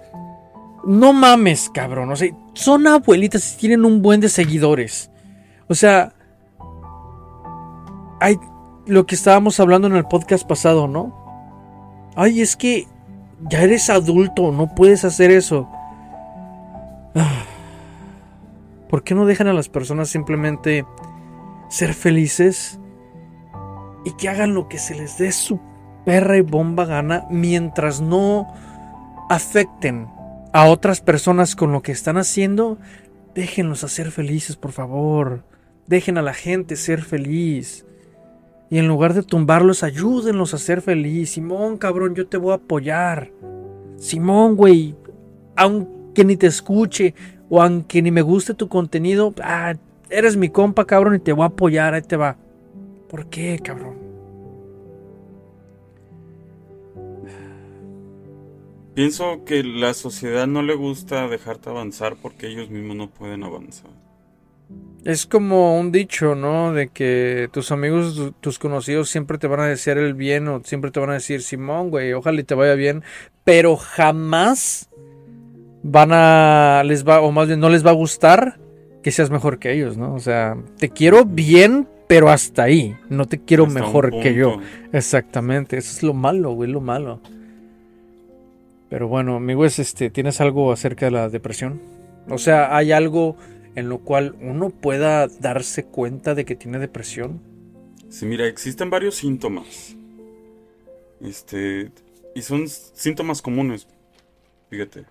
No 0.85 1.15
mames, 1.15 1.71
cabrón. 1.73 2.11
O 2.11 2.17
sea, 2.17 2.29
son 2.55 2.87
abuelitas 2.87 3.55
y 3.55 3.59
tienen 3.59 3.85
un 3.85 4.03
buen 4.03 4.21
de 4.21 4.29
seguidores. 4.29 5.11
O 5.69 5.75
sea, 5.75 6.13
hay, 8.21 8.37
lo 8.87 9.07
que 9.07 9.15
estábamos 9.15 9.61
hablando 9.61 9.87
en 9.87 9.97
el 9.97 10.05
podcast 10.05 10.47
pasado, 10.47 10.89
¿no? 10.89 11.17
Ay, 12.17 12.41
es 12.41 12.57
que 12.57 12.87
ya 13.49 13.63
eres 13.63 13.89
adulto, 13.89 14.53
no 14.53 14.75
puedes 14.75 15.05
hacer 15.05 15.31
eso. 15.31 15.69
Ah. 17.15 17.45
¿Por 18.89 19.05
qué 19.05 19.15
no 19.15 19.25
dejan 19.25 19.47
a 19.47 19.53
las 19.53 19.69
personas 19.69 20.09
simplemente 20.09 20.85
ser 21.69 21.95
felices 21.95 22.81
y 24.05 24.13
que 24.13 24.29
hagan 24.29 24.55
lo 24.55 24.69
que 24.69 24.79
se 24.79 24.97
les 24.97 25.19
dé 25.19 25.31
su 25.31 25.61
perra 26.05 26.37
y 26.37 26.41
bomba 26.41 26.85
gana 26.85 27.27
mientras 27.31 28.01
no 28.01 28.53
afecten 29.29 30.09
a 30.53 30.67
otras 30.67 31.01
personas 31.01 31.57
con 31.57 31.73
lo 31.73 31.83
que 31.83 31.93
están 31.93 32.17
haciendo? 32.17 32.79
Déjenlos 33.35 33.85
hacer 33.85 34.11
felices, 34.11 34.57
por 34.57 34.73
favor. 34.73 35.45
Dejen 35.87 36.19
a 36.19 36.23
la 36.23 36.35
gente 36.35 36.77
ser 36.77 37.03
feliz. 37.03 37.87
Y 38.71 38.79
en 38.79 38.89
lugar 38.89 39.15
de 39.15 39.23
tumbarlos, 39.23 39.83
ayúdenlos 39.83 40.55
a 40.55 40.59
ser 40.59 40.81
feliz. 40.83 41.31
Simón, 41.31 41.77
cabrón, 41.77 42.15
yo 42.15 42.27
te 42.27 42.37
voy 42.37 42.53
a 42.53 42.57
apoyar. 42.57 43.31
Simón, 43.97 44.57
güey, 44.57 44.95
aunque 45.57 46.25
ni 46.25 46.37
te 46.37 46.47
escuche 46.47 47.15
o 47.49 47.61
aunque 47.61 48.01
ni 48.01 48.11
me 48.11 48.23
guste 48.23 48.55
tu 48.55 48.69
contenido, 48.69 49.35
ah, 49.43 49.75
eres 50.09 50.37
mi 50.37 50.49
compa, 50.49 50.87
cabrón, 50.87 51.17
y 51.17 51.19
te 51.19 51.33
voy 51.33 51.43
a 51.43 51.47
apoyar, 51.47 51.95
ahí 51.95 52.03
te 52.03 52.17
va. 52.17 52.37
¿Por 53.09 53.27
qué, 53.27 53.59
cabrón? 53.63 54.00
Pienso 59.01 59.47
que 59.47 59.65
la 59.65 59.95
sociedad 59.95 60.47
no 60.47 60.61
le 60.61 60.75
gusta 60.75 61.27
dejarte 61.27 61.71
avanzar 61.71 62.17
porque 62.21 62.49
ellos 62.49 62.69
mismos 62.69 62.97
no 62.97 63.09
pueden 63.09 63.45
avanzar. 63.45 63.89
Es 65.07 65.25
como 65.25 65.81
un 65.81 65.91
dicho, 65.91 66.35
¿no? 66.35 66.75
De 66.75 66.89
que 66.89 67.49
tus 67.51 67.73
amigos, 67.73 68.35
tus 68.41 68.59
conocidos 68.59 69.09
siempre 69.09 69.39
te 69.39 69.47
van 69.47 69.61
a 69.61 69.69
desear 69.69 69.97
el 69.97 70.13
bien 70.13 70.49
o 70.49 70.61
siempre 70.65 70.91
te 70.91 71.01
van 71.01 71.09
a 71.09 71.15
decir, 71.15 71.41
Simón, 71.41 71.89
güey, 71.89 72.13
ojalá 72.13 72.43
y 72.43 72.45
te 72.45 72.55
vaya 72.55 72.75
bien, 72.75 73.03
pero 73.43 73.79
jamás 73.79 74.91
van 75.83 76.11
a, 76.13 76.83
les 76.85 77.09
va, 77.09 77.23
o 77.23 77.33
más 77.33 77.47
bien 77.47 77.59
no 77.59 77.71
les 77.71 77.87
va 77.87 77.93
a 77.93 77.95
gustar 77.95 78.61
que 79.03 79.13
seas 79.13 79.31
mejor 79.31 79.59
que 79.59 79.73
ellos, 79.73 79.97
¿no? 79.97 80.13
O 80.13 80.21
sea, 80.21 80.59
te 80.77 80.91
quiero 80.91 81.25
bien, 81.25 81.89
pero 82.07 82.29
hasta 82.29 82.65
ahí, 82.65 82.95
no 83.09 83.25
te 83.25 83.43
quiero 83.43 83.67
mejor 83.67 84.11
que 84.11 84.35
yo. 84.35 84.59
Exactamente, 84.93 85.79
eso 85.79 85.91
es 85.91 86.03
lo 86.03 86.13
malo, 86.13 86.53
güey, 86.53 86.71
lo 86.71 86.83
malo. 86.83 87.23
Pero 88.91 89.07
bueno, 89.07 89.37
amigos, 89.37 89.79
este, 89.79 90.11
¿tienes 90.11 90.41
algo 90.41 90.73
acerca 90.73 91.07
de 91.07 91.13
la 91.13 91.29
depresión? 91.29 91.81
O 92.29 92.39
sea, 92.39 92.77
¿hay 92.77 92.91
algo 92.91 93.37
en 93.77 93.89
lo 93.89 93.99
cual 94.01 94.35
uno 94.41 94.71
pueda 94.71 95.29
darse 95.29 95.85
cuenta 95.85 96.35
de 96.35 96.45
que 96.45 96.57
tiene 96.57 96.81
depresión? 96.81 97.41
Sí, 98.09 98.27
mira, 98.27 98.49
existen 98.49 98.91
varios 98.91 99.15
síntomas. 99.15 99.97
Este, 101.21 101.93
y 102.35 102.43
son 102.43 102.69
síntomas 102.69 103.41
comunes. 103.41 103.87
Fíjate, 104.71 105.05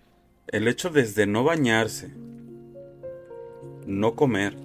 el 0.47 0.67
hecho 0.67 0.89
desde 0.89 1.25
no 1.25 1.45
bañarse, 1.45 2.11
no 3.87 4.13
comer, 4.15 4.57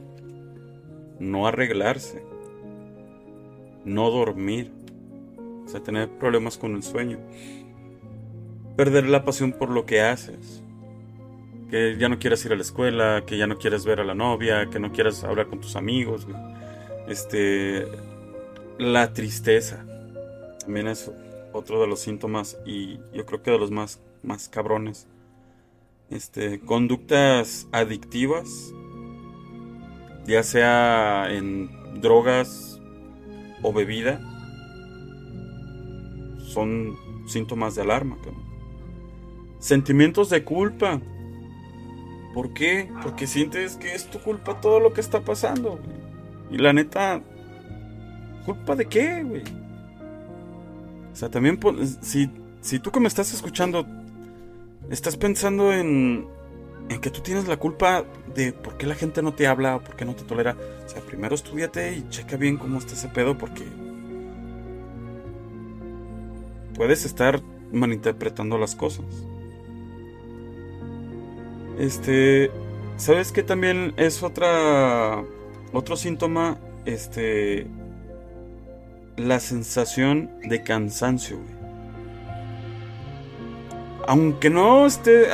no 1.20 1.46
arreglarse, 1.46 2.20
no 3.84 4.10
dormir, 4.10 4.72
o 5.64 5.68
sea, 5.68 5.80
tener 5.80 6.08
problemas 6.18 6.58
con 6.58 6.74
el 6.74 6.82
sueño 6.82 7.20
perder 8.76 9.06
la 9.06 9.24
pasión 9.24 9.52
por 9.52 9.70
lo 9.70 9.86
que 9.86 10.00
haces. 10.00 10.62
Que 11.70 11.96
ya 11.98 12.08
no 12.08 12.18
quieras 12.18 12.44
ir 12.44 12.52
a 12.52 12.56
la 12.56 12.62
escuela, 12.62 13.24
que 13.26 13.36
ya 13.38 13.46
no 13.46 13.58
quieres 13.58 13.84
ver 13.84 14.00
a 14.00 14.04
la 14.04 14.14
novia, 14.14 14.68
que 14.70 14.78
no 14.78 14.92
quieras 14.92 15.24
hablar 15.24 15.48
con 15.48 15.60
tus 15.60 15.76
amigos. 15.76 16.26
Este. 17.08 17.86
La 18.78 19.12
tristeza. 19.12 19.84
También 20.60 20.88
es 20.88 21.10
otro 21.52 21.80
de 21.80 21.86
los 21.86 22.00
síntomas 22.00 22.58
y 22.66 22.98
yo 23.12 23.24
creo 23.26 23.42
que 23.42 23.50
de 23.50 23.58
los 23.58 23.70
más, 23.70 24.00
más 24.22 24.48
cabrones. 24.48 25.06
Este. 26.10 26.60
Conductas 26.60 27.66
adictivas. 27.72 28.72
Ya 30.26 30.42
sea 30.42 31.26
en 31.30 32.00
drogas 32.00 32.80
o 33.62 33.72
bebida. 33.72 34.20
Son 36.38 36.96
síntomas 37.26 37.74
de 37.74 37.82
alarma. 37.82 38.16
Sentimientos 39.64 40.28
de 40.28 40.44
culpa. 40.44 41.00
¿Por 42.34 42.52
qué? 42.52 42.92
Porque 43.02 43.26
sientes 43.26 43.76
que 43.78 43.94
es 43.94 44.10
tu 44.10 44.18
culpa 44.18 44.60
todo 44.60 44.78
lo 44.78 44.92
que 44.92 45.00
está 45.00 45.22
pasando. 45.22 45.80
Y 46.50 46.58
la 46.58 46.74
neta, 46.74 47.22
¿culpa 48.44 48.76
de 48.76 48.84
qué, 48.84 49.22
güey? 49.22 49.42
O 51.10 51.16
sea, 51.16 51.30
también 51.30 51.58
si, 52.02 52.30
si 52.60 52.78
tú 52.78 52.90
que 52.90 53.00
me 53.00 53.08
estás 53.08 53.32
escuchando 53.32 53.86
estás 54.90 55.16
pensando 55.16 55.72
en, 55.72 56.26
en 56.90 57.00
que 57.00 57.08
tú 57.08 57.22
tienes 57.22 57.48
la 57.48 57.56
culpa 57.56 58.04
de 58.34 58.52
por 58.52 58.76
qué 58.76 58.84
la 58.84 58.96
gente 58.96 59.22
no 59.22 59.32
te 59.32 59.46
habla 59.46 59.76
o 59.76 59.80
por 59.82 59.96
qué 59.96 60.04
no 60.04 60.14
te 60.14 60.24
tolera, 60.24 60.58
o 60.84 60.88
sea, 60.90 61.00
primero 61.00 61.34
estudiate 61.34 61.96
y 61.96 62.06
checa 62.10 62.36
bien 62.36 62.58
cómo 62.58 62.80
está 62.80 62.92
ese 62.92 63.08
pedo 63.08 63.38
porque 63.38 63.64
puedes 66.74 67.06
estar 67.06 67.40
malinterpretando 67.72 68.58
las 68.58 68.74
cosas. 68.74 69.06
Este, 71.78 72.50
¿sabes 72.96 73.32
qué 73.32 73.42
también 73.42 73.94
es 73.96 74.22
otra 74.22 75.22
otro 75.72 75.96
síntoma? 75.96 76.58
Este 76.84 77.66
la 79.16 79.38
sensación 79.38 80.30
de 80.42 80.62
cansancio, 80.62 81.38
Aunque 84.06 84.50
no 84.50 84.86
esté 84.86 85.28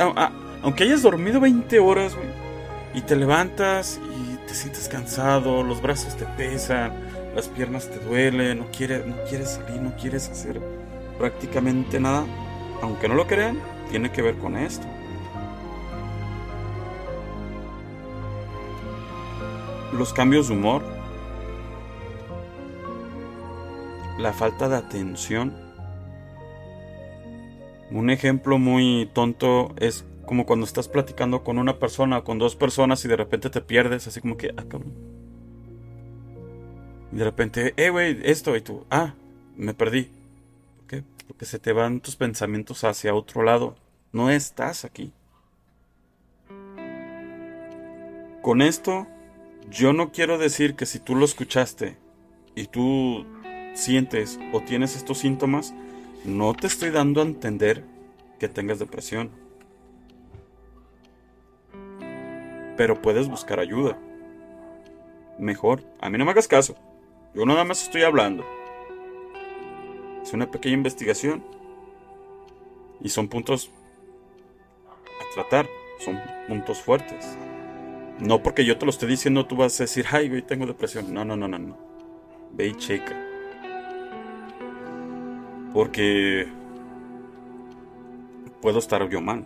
aunque 0.61 0.83
hayas 0.83 1.01
dormido 1.01 1.39
20 1.39 1.79
horas, 1.79 2.15
güey, 2.15 2.27
y 2.93 3.01
te 3.01 3.15
levantas 3.15 3.99
y 4.15 4.47
te 4.47 4.53
sientes 4.53 4.87
cansado, 4.87 5.63
los 5.63 5.81
brazos 5.81 6.15
te 6.15 6.25
pesan, 6.25 6.93
las 7.35 7.47
piernas 7.47 7.89
te 7.89 7.99
duelen, 7.99 8.59
no 8.59 8.67
quieres 8.71 9.05
no 9.05 9.15
quieres 9.27 9.49
salir, 9.49 9.81
no 9.81 9.95
quieres 9.95 10.29
hacer 10.29 10.61
prácticamente 11.17 11.99
nada, 11.99 12.25
aunque 12.81 13.07
no 13.07 13.15
lo 13.15 13.27
crean, 13.27 13.59
tiene 13.89 14.11
que 14.11 14.21
ver 14.21 14.37
con 14.37 14.55
esto. 14.55 14.85
Los 19.93 20.13
cambios 20.13 20.47
de 20.47 20.53
humor, 20.55 20.81
la 24.17 24.33
falta 24.33 24.69
de 24.69 24.77
atención. 24.77 25.53
Un 27.89 28.09
ejemplo 28.09 28.57
muy 28.57 29.09
tonto 29.13 29.73
es 29.77 30.05
como 30.25 30.45
cuando 30.45 30.65
estás 30.65 30.87
platicando 30.87 31.43
con 31.43 31.57
una 31.57 31.77
persona 31.77 32.19
o 32.19 32.23
con 32.23 32.39
dos 32.39 32.55
personas 32.55 33.03
y 33.03 33.09
de 33.09 33.17
repente 33.17 33.49
te 33.49 33.61
pierdes, 33.61 34.07
así 34.07 34.21
como 34.21 34.37
que, 34.37 34.53
ah. 34.55 34.63
Y 37.11 37.17
de 37.17 37.23
repente, 37.25 37.73
eh, 37.75 37.89
güey, 37.89 38.17
esto, 38.23 38.55
y 38.55 38.61
tú, 38.61 38.85
ah, 38.89 39.13
me 39.57 39.73
perdí. 39.73 40.09
¿Por 40.77 40.87
qué? 40.87 41.03
Porque 41.27 41.45
se 41.45 41.59
te 41.59 41.73
van 41.73 41.99
tus 41.99 42.15
pensamientos 42.15 42.85
hacia 42.85 43.13
otro 43.13 43.43
lado. 43.43 43.75
No 44.13 44.29
estás 44.29 44.85
aquí. 44.85 45.11
Con 48.41 48.61
esto 48.61 49.07
yo 49.69 49.93
no 49.93 50.11
quiero 50.11 50.37
decir 50.37 50.75
que 50.75 50.85
si 50.85 50.99
tú 50.99 51.15
lo 51.15 51.25
escuchaste 51.25 51.97
y 52.55 52.67
tú 52.67 53.25
sientes 53.73 54.39
o 54.51 54.61
tienes 54.61 54.95
estos 54.95 55.19
síntomas, 55.19 55.73
no 56.25 56.53
te 56.53 56.67
estoy 56.67 56.89
dando 56.89 57.21
a 57.21 57.25
entender 57.25 57.83
que 58.39 58.47
tengas 58.47 58.79
depresión. 58.79 59.31
Pero 62.77 63.01
puedes 63.01 63.29
buscar 63.29 63.59
ayuda. 63.59 63.97
Mejor, 65.37 65.83
a 65.99 66.09
mí 66.09 66.17
no 66.17 66.25
me 66.25 66.31
hagas 66.31 66.47
caso. 66.47 66.75
Yo 67.33 67.45
nada 67.45 67.63
más 67.63 67.83
estoy 67.83 68.03
hablando. 68.03 68.45
Es 70.21 70.33
una 70.33 70.49
pequeña 70.49 70.75
investigación. 70.75 71.43
Y 73.01 73.09
son 73.09 73.27
puntos 73.27 73.71
a 74.87 75.33
tratar. 75.33 75.67
Son 75.99 76.19
puntos 76.47 76.81
fuertes. 76.81 77.37
No 78.21 78.43
porque 78.43 78.63
yo 78.63 78.77
te 78.77 78.85
lo 78.85 78.91
esté 78.91 79.07
diciendo, 79.07 79.47
tú 79.47 79.55
vas 79.55 79.79
a 79.79 79.83
decir, 79.83 80.05
ay, 80.11 80.29
güey, 80.29 80.43
tengo 80.43 80.67
depresión. 80.67 81.11
No, 81.11 81.25
no, 81.25 81.35
no, 81.35 81.47
no, 81.47 81.57
no. 81.57 81.77
Ve 82.53 82.67
y 82.67 82.73
checa. 82.75 83.17
Porque 85.73 86.47
puedo 88.61 88.77
estar 88.77 89.09
yo 89.09 89.21
mal. 89.21 89.43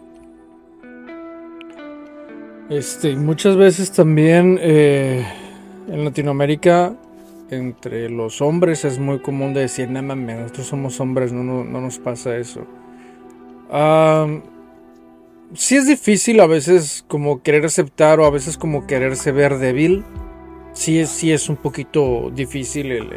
Este, 2.69 3.15
muchas 3.15 3.55
veces 3.55 3.91
también 3.91 4.57
eh, 4.59 5.25
en 5.87 6.03
Latinoamérica, 6.03 6.95
entre 7.51 8.09
los 8.09 8.41
hombres 8.41 8.83
es 8.83 8.99
muy 8.99 9.19
común 9.19 9.53
de 9.53 9.61
decir, 9.61 9.89
no 9.89 10.01
mames, 10.01 10.39
nosotros 10.39 10.67
somos 10.67 10.99
hombres, 10.99 11.31
no, 11.31 11.43
no, 11.43 11.63
no 11.63 11.79
nos 11.79 11.99
pasa 11.99 12.35
eso. 12.35 12.65
Ah 13.69 14.27
sí 15.53 15.75
es 15.75 15.87
difícil 15.87 16.39
a 16.39 16.47
veces 16.47 17.05
como 17.07 17.41
querer 17.43 17.65
aceptar 17.65 18.19
o 18.19 18.25
a 18.25 18.29
veces 18.29 18.57
como 18.57 18.87
quererse 18.87 19.31
ver 19.31 19.57
débil. 19.57 20.03
Sí 20.73 20.99
es, 20.99 21.09
sí 21.09 21.31
es 21.31 21.47
un 21.47 21.55
poquito 21.55 22.31
difícil 22.33 22.91
el, 22.91 23.09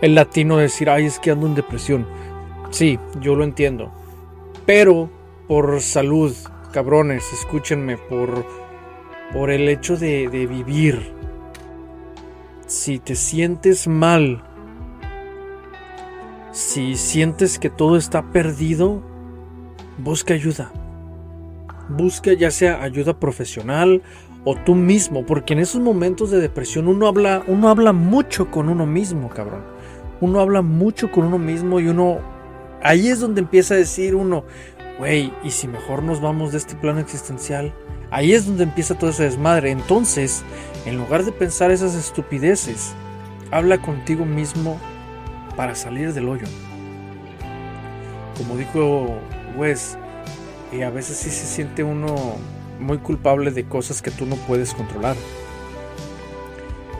el 0.00 0.14
latino 0.14 0.56
decir, 0.56 0.90
ay, 0.90 1.06
es 1.06 1.18
que 1.18 1.30
ando 1.30 1.46
en 1.46 1.54
depresión. 1.54 2.06
Sí, 2.70 2.98
yo 3.20 3.34
lo 3.34 3.44
entiendo. 3.44 3.92
Pero 4.66 5.10
por 5.46 5.80
salud, 5.80 6.34
cabrones, 6.72 7.32
escúchenme, 7.32 7.96
por, 7.96 8.44
por 9.32 9.50
el 9.50 9.68
hecho 9.68 9.96
de, 9.96 10.28
de 10.28 10.46
vivir. 10.46 11.12
Si 12.66 12.98
te 12.98 13.14
sientes 13.14 13.88
mal, 13.88 14.44
si 16.52 16.96
sientes 16.96 17.58
que 17.58 17.70
todo 17.70 17.96
está 17.96 18.30
perdido, 18.30 19.00
busca 19.96 20.34
ayuda. 20.34 20.70
Busca 21.88 22.32
ya 22.32 22.50
sea 22.50 22.82
ayuda 22.82 23.18
profesional 23.18 24.02
o 24.44 24.54
tú 24.54 24.74
mismo, 24.74 25.26
porque 25.26 25.54
en 25.54 25.60
esos 25.60 25.80
momentos 25.80 26.30
de 26.30 26.40
depresión 26.40 26.88
uno 26.88 27.06
habla, 27.06 27.42
uno 27.46 27.68
habla 27.68 27.92
mucho 27.92 28.50
con 28.50 28.68
uno 28.68 28.86
mismo, 28.86 29.28
cabrón. 29.28 29.62
Uno 30.20 30.40
habla 30.40 30.62
mucho 30.62 31.10
con 31.10 31.24
uno 31.24 31.38
mismo 31.38 31.80
y 31.80 31.88
uno 31.88 32.18
ahí 32.82 33.08
es 33.08 33.20
donde 33.20 33.40
empieza 33.40 33.74
a 33.74 33.78
decir 33.78 34.14
uno, 34.14 34.44
güey, 34.98 35.32
¿y 35.44 35.50
si 35.50 35.68
mejor 35.68 36.02
nos 36.02 36.20
vamos 36.20 36.52
de 36.52 36.58
este 36.58 36.74
plano 36.74 37.00
existencial? 37.00 37.72
Ahí 38.10 38.32
es 38.32 38.46
donde 38.46 38.64
empieza 38.64 38.98
todo 38.98 39.10
ese 39.10 39.24
desmadre. 39.24 39.70
Entonces, 39.70 40.42
en 40.86 40.96
lugar 40.96 41.24
de 41.24 41.32
pensar 41.32 41.70
esas 41.70 41.94
estupideces, 41.94 42.94
habla 43.50 43.78
contigo 43.78 44.24
mismo 44.24 44.78
para 45.56 45.74
salir 45.74 46.12
del 46.14 46.28
hoyo. 46.28 46.46
Como 48.36 48.56
dijo 48.56 49.18
Wes, 49.56 49.98
y 50.72 50.82
a 50.82 50.90
veces 50.90 51.16
sí 51.16 51.30
se 51.30 51.46
siente 51.46 51.82
uno 51.82 52.14
muy 52.80 52.98
culpable 52.98 53.50
de 53.50 53.64
cosas 53.64 54.02
que 54.02 54.10
tú 54.10 54.26
no 54.26 54.36
puedes 54.36 54.74
controlar. 54.74 55.16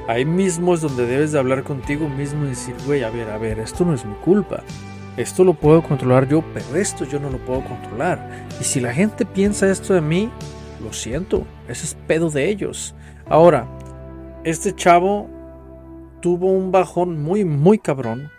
Ahí 0.08 0.24
mismo 0.24 0.74
es 0.74 0.80
donde 0.80 1.06
debes 1.06 1.32
de 1.32 1.38
hablar 1.38 1.64
contigo 1.64 2.08
mismo 2.08 2.46
y 2.46 2.48
decir, 2.48 2.74
güey, 2.86 3.02
a 3.02 3.10
ver, 3.10 3.28
a 3.30 3.36
ver, 3.36 3.58
esto 3.58 3.84
no 3.84 3.92
es 3.94 4.04
mi 4.04 4.14
culpa. 4.14 4.62
Esto 5.18 5.44
lo 5.44 5.52
puedo 5.52 5.82
controlar 5.82 6.28
yo, 6.28 6.42
pero 6.54 6.76
esto 6.76 7.04
yo 7.04 7.18
no 7.18 7.28
lo 7.28 7.38
puedo 7.44 7.62
controlar. 7.64 8.46
Y 8.60 8.64
si 8.64 8.80
la 8.80 8.94
gente 8.94 9.26
piensa 9.26 9.70
esto 9.70 9.92
de 9.92 10.00
mí, 10.00 10.30
lo 10.82 10.92
siento, 10.92 11.44
ese 11.68 11.86
es 11.86 11.94
pedo 12.06 12.30
de 12.30 12.48
ellos. 12.48 12.94
Ahora, 13.28 13.68
este 14.44 14.74
chavo 14.74 15.28
tuvo 16.20 16.52
un 16.52 16.72
bajón 16.72 17.22
muy, 17.22 17.44
muy 17.44 17.78
cabrón. 17.78 18.30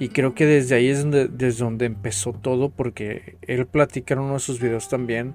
Y 0.00 0.10
creo 0.10 0.34
que 0.34 0.46
desde 0.46 0.76
ahí 0.76 0.88
es 0.88 1.02
donde, 1.02 1.28
desde 1.28 1.64
donde 1.64 1.86
empezó 1.86 2.32
todo, 2.32 2.70
porque 2.70 3.36
él 3.42 3.66
platica 3.66 4.14
en 4.14 4.20
uno 4.20 4.34
de 4.34 4.40
sus 4.40 4.60
videos 4.60 4.88
también 4.88 5.34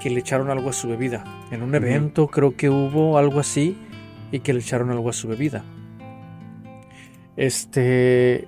que 0.00 0.10
le 0.10 0.20
echaron 0.20 0.50
algo 0.50 0.70
a 0.70 0.72
su 0.72 0.88
bebida. 0.88 1.24
En 1.50 1.62
un 1.62 1.74
evento 1.74 2.28
creo 2.28 2.56
que 2.56 2.68
hubo 2.68 3.16
algo 3.18 3.40
así 3.40 3.76
y 4.30 4.40
que 4.40 4.52
le 4.52 4.60
echaron 4.60 4.90
algo 4.90 5.08
a 5.10 5.12
su 5.12 5.28
bebida. 5.28 5.64
Este... 7.36 8.46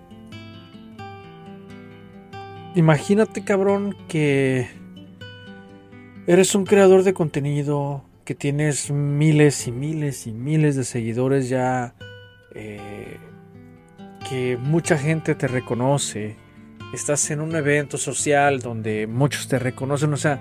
Imagínate, 2.75 3.43
cabrón, 3.43 3.97
que 4.09 4.69
eres 6.27 6.55
un 6.55 6.65
creador 6.65 7.03
de 7.03 7.15
contenido, 7.15 8.05
que 8.25 8.35
tienes 8.35 8.91
miles 8.91 9.67
y 9.67 9.73
miles 9.73 10.27
y 10.27 10.33
miles 10.33 10.77
de 10.77 10.85
seguidores 10.85 11.49
ya, 11.49 11.95
eh, 12.55 13.17
que 14.29 14.57
mucha 14.57 14.99
gente 14.99 15.35
te 15.35 15.49
reconoce, 15.49 16.37
estás 16.93 17.31
en 17.31 17.41
un 17.41 17.55
evento 17.57 17.97
social 17.97 18.61
donde 18.61 19.07
muchos 19.07 19.49
te 19.49 19.59
reconocen, 19.59 20.13
o 20.13 20.17
sea, 20.17 20.41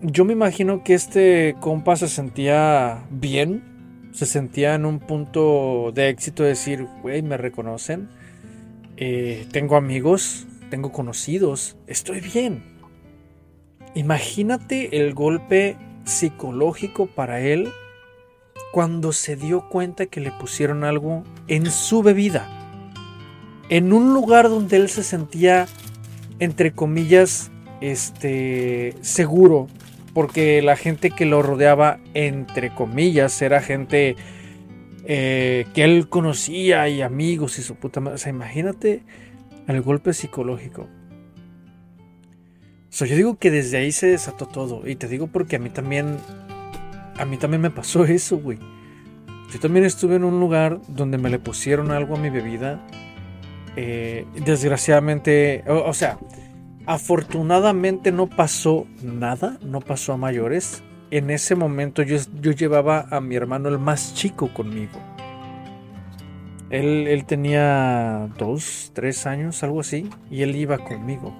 yo 0.00 0.24
me 0.24 0.32
imagino 0.32 0.82
que 0.82 0.94
este 0.94 1.56
compa 1.60 1.96
se 1.96 2.08
sentía 2.08 3.04
bien, 3.10 4.10
se 4.12 4.26
sentía 4.26 4.74
en 4.74 4.86
un 4.86 4.98
punto 4.98 5.92
de 5.94 6.08
éxito 6.08 6.42
de 6.42 6.50
decir, 6.50 6.86
güey, 7.02 7.22
me 7.22 7.36
reconocen, 7.36 8.08
eh, 8.96 9.46
tengo 9.52 9.76
amigos, 9.76 10.46
tengo 10.70 10.92
conocidos, 10.92 11.76
estoy 11.86 12.20
bien. 12.20 12.62
Imagínate 13.94 14.98
el 14.98 15.14
golpe 15.14 15.76
psicológico 16.04 17.06
para 17.06 17.40
él 17.40 17.68
cuando 18.72 19.12
se 19.12 19.36
dio 19.36 19.68
cuenta 19.68 20.06
que 20.06 20.20
le 20.20 20.32
pusieron 20.32 20.84
algo 20.84 21.22
en 21.48 21.70
su 21.70 22.02
bebida. 22.02 22.52
En 23.68 23.92
un 23.92 24.12
lugar 24.12 24.48
donde 24.48 24.76
él 24.76 24.88
se 24.88 25.02
sentía, 25.02 25.66
entre 26.38 26.72
comillas, 26.72 27.50
este, 27.80 28.94
seguro, 29.00 29.68
porque 30.14 30.62
la 30.62 30.76
gente 30.76 31.10
que 31.10 31.26
lo 31.26 31.42
rodeaba, 31.42 31.98
entre 32.14 32.74
comillas, 32.74 33.40
era 33.42 33.60
gente 33.60 34.16
eh, 35.04 35.66
que 35.74 35.84
él 35.84 36.08
conocía 36.08 36.88
y 36.88 37.02
amigos 37.02 37.58
y 37.58 37.62
su 37.62 37.76
puta 37.76 38.00
madre. 38.00 38.16
O 38.16 38.18
sea, 38.18 38.30
imagínate 38.30 39.02
el 39.66 39.82
golpe 39.82 40.12
psicológico. 40.12 40.82
O 40.82 42.98
sea, 42.98 43.06
yo 43.06 43.14
digo 43.14 43.38
que 43.38 43.50
desde 43.50 43.76
ahí 43.76 43.92
se 43.92 44.06
desató 44.06 44.46
todo. 44.46 44.88
Y 44.88 44.96
te 44.96 45.06
digo 45.06 45.26
porque 45.26 45.56
a 45.56 45.58
mí 45.58 45.70
también. 45.70 46.18
A 47.18 47.24
mí 47.24 47.36
también 47.36 47.62
me 47.62 47.70
pasó 47.70 48.04
eso, 48.06 48.38
güey. 48.38 48.58
Yo 49.52 49.60
también 49.60 49.84
estuve 49.84 50.16
en 50.16 50.24
un 50.24 50.40
lugar 50.40 50.80
donde 50.88 51.18
me 51.18 51.30
le 51.30 51.38
pusieron 51.38 51.90
algo 51.90 52.16
a 52.16 52.18
mi 52.18 52.30
bebida. 52.30 52.84
Eh, 53.76 54.26
desgraciadamente. 54.44 55.62
o 55.66 55.92
sea, 55.92 56.18
Afortunadamente 56.86 58.12
no 58.12 58.28
pasó 58.28 58.86
nada, 59.02 59.58
no 59.60 59.80
pasó 59.80 60.12
a 60.12 60.16
mayores. 60.16 60.84
En 61.10 61.30
ese 61.30 61.56
momento 61.56 62.02
yo, 62.02 62.16
yo 62.40 62.52
llevaba 62.52 63.08
a 63.10 63.20
mi 63.20 63.34
hermano 63.34 63.68
el 63.68 63.80
más 63.80 64.14
chico 64.14 64.54
conmigo. 64.54 65.00
Él, 66.70 67.08
él, 67.08 67.24
tenía 67.26 68.28
dos, 68.38 68.92
tres 68.94 69.26
años, 69.26 69.62
algo 69.64 69.80
así, 69.80 70.08
y 70.30 70.42
él 70.42 70.54
iba 70.54 70.78
conmigo. 70.78 71.34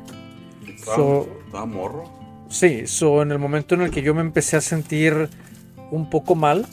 ¿Estaba 0.66 1.64
morro? 1.64 2.04
Sí, 2.48 2.86
so, 2.86 3.22
en 3.22 3.30
el 3.30 3.38
momento 3.38 3.76
en 3.76 3.82
el 3.82 3.90
que 3.90 4.02
yo 4.02 4.14
me 4.14 4.20
empecé 4.22 4.56
a 4.56 4.60
sentir 4.60 5.28
un 5.90 6.10
poco 6.10 6.34
mal, 6.34 6.66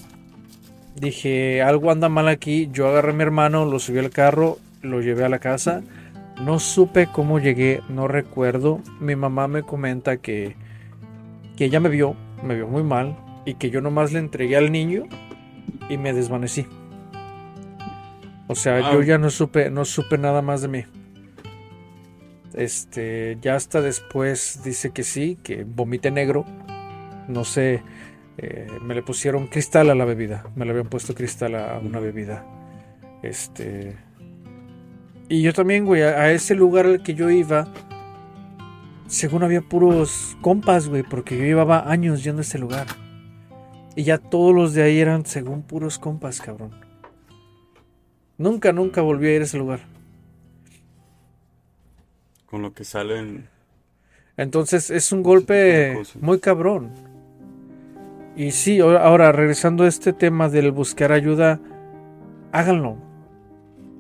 dije, 0.95 1.61
algo 1.61 1.91
anda 1.91 2.09
mal 2.09 2.27
aquí, 2.27 2.69
yo 2.71 2.87
agarré 2.87 3.11
a 3.11 3.15
mi 3.15 3.23
hermano, 3.23 3.65
lo 3.65 3.79
subí 3.79 3.99
al 3.99 4.09
carro, 4.09 4.57
lo 4.81 5.01
llevé 5.01 5.23
a 5.25 5.29
la 5.29 5.39
casa 5.39 5.83
no 6.41 6.59
supe 6.59 7.07
cómo 7.07 7.39
llegué, 7.39 7.81
no 7.89 8.07
recuerdo. 8.07 8.81
Mi 8.99 9.15
mamá 9.15 9.47
me 9.47 9.63
comenta 9.63 10.17
que, 10.17 10.55
que 11.55 11.65
ella 11.65 11.79
me 11.79 11.89
vio, 11.89 12.15
me 12.43 12.55
vio 12.55 12.67
muy 12.67 12.83
mal 12.83 13.17
y 13.45 13.55
que 13.55 13.69
yo 13.69 13.81
nomás 13.81 14.11
le 14.11 14.19
entregué 14.19 14.57
al 14.57 14.71
niño 14.71 15.03
y 15.89 15.97
me 15.97 16.13
desvanecí. 16.13 16.65
O 18.47 18.55
sea, 18.55 18.91
yo 18.91 19.01
ya 19.01 19.17
no 19.17 19.29
supe, 19.29 19.69
no 19.69 19.85
supe 19.85 20.17
nada 20.17 20.41
más 20.41 20.61
de 20.61 20.67
mí. 20.67 20.83
Este, 22.53 23.37
ya 23.41 23.55
hasta 23.55 23.81
después 23.81 24.61
dice 24.63 24.91
que 24.91 25.03
sí, 25.03 25.37
que 25.43 25.63
vomité 25.63 26.11
negro. 26.11 26.45
No 27.27 27.45
sé, 27.45 27.81
eh, 28.37 28.67
me 28.81 28.95
le 28.95 29.03
pusieron 29.03 29.47
cristal 29.47 29.89
a 29.89 29.95
la 29.95 30.05
bebida. 30.05 30.45
Me 30.55 30.65
le 30.65 30.71
habían 30.71 30.87
puesto 30.87 31.13
cristal 31.13 31.55
a 31.55 31.79
una 31.79 31.99
bebida. 31.99 32.45
Este, 33.21 33.95
y 35.29 35.41
yo 35.41 35.53
también, 35.53 35.85
güey, 35.85 36.01
a, 36.01 36.31
ese 36.31 36.55
lugar 36.55 36.85
al 36.85 37.01
que 37.01 37.13
yo 37.13 37.29
iba, 37.29 37.67
según 39.07 39.43
había 39.43 39.61
puros 39.61 40.37
compas, 40.41 40.87
güey, 40.87 41.03
porque 41.03 41.37
yo 41.37 41.43
llevaba 41.43 41.89
años 41.89 42.23
yendo 42.23 42.39
a 42.39 42.43
ese 42.43 42.59
lugar. 42.59 42.87
Y 43.95 44.03
ya 44.03 44.17
todos 44.17 44.53
los 44.53 44.73
de 44.73 44.83
ahí 44.83 44.99
eran 44.99 45.25
según 45.25 45.63
puros 45.63 45.97
compas, 45.99 46.41
cabrón. 46.41 46.71
Nunca, 48.37 48.73
nunca 48.73 49.01
volví 49.01 49.27
a 49.27 49.35
ir 49.35 49.41
a 49.41 49.45
ese 49.45 49.57
lugar. 49.57 49.81
Con 52.47 52.61
lo 52.61 52.73
que 52.73 52.83
salen. 52.83 53.47
Entonces 54.35 54.89
es 54.89 55.11
un 55.11 55.23
golpe 55.23 56.01
muy 56.19 56.39
cabrón. 56.39 56.91
Y 58.35 58.51
sí, 58.51 58.79
ahora 58.79 59.31
regresando 59.31 59.83
a 59.83 59.87
este 59.87 60.13
tema 60.13 60.49
del 60.49 60.71
buscar 60.71 61.11
ayuda, 61.11 61.59
háganlo 62.51 62.97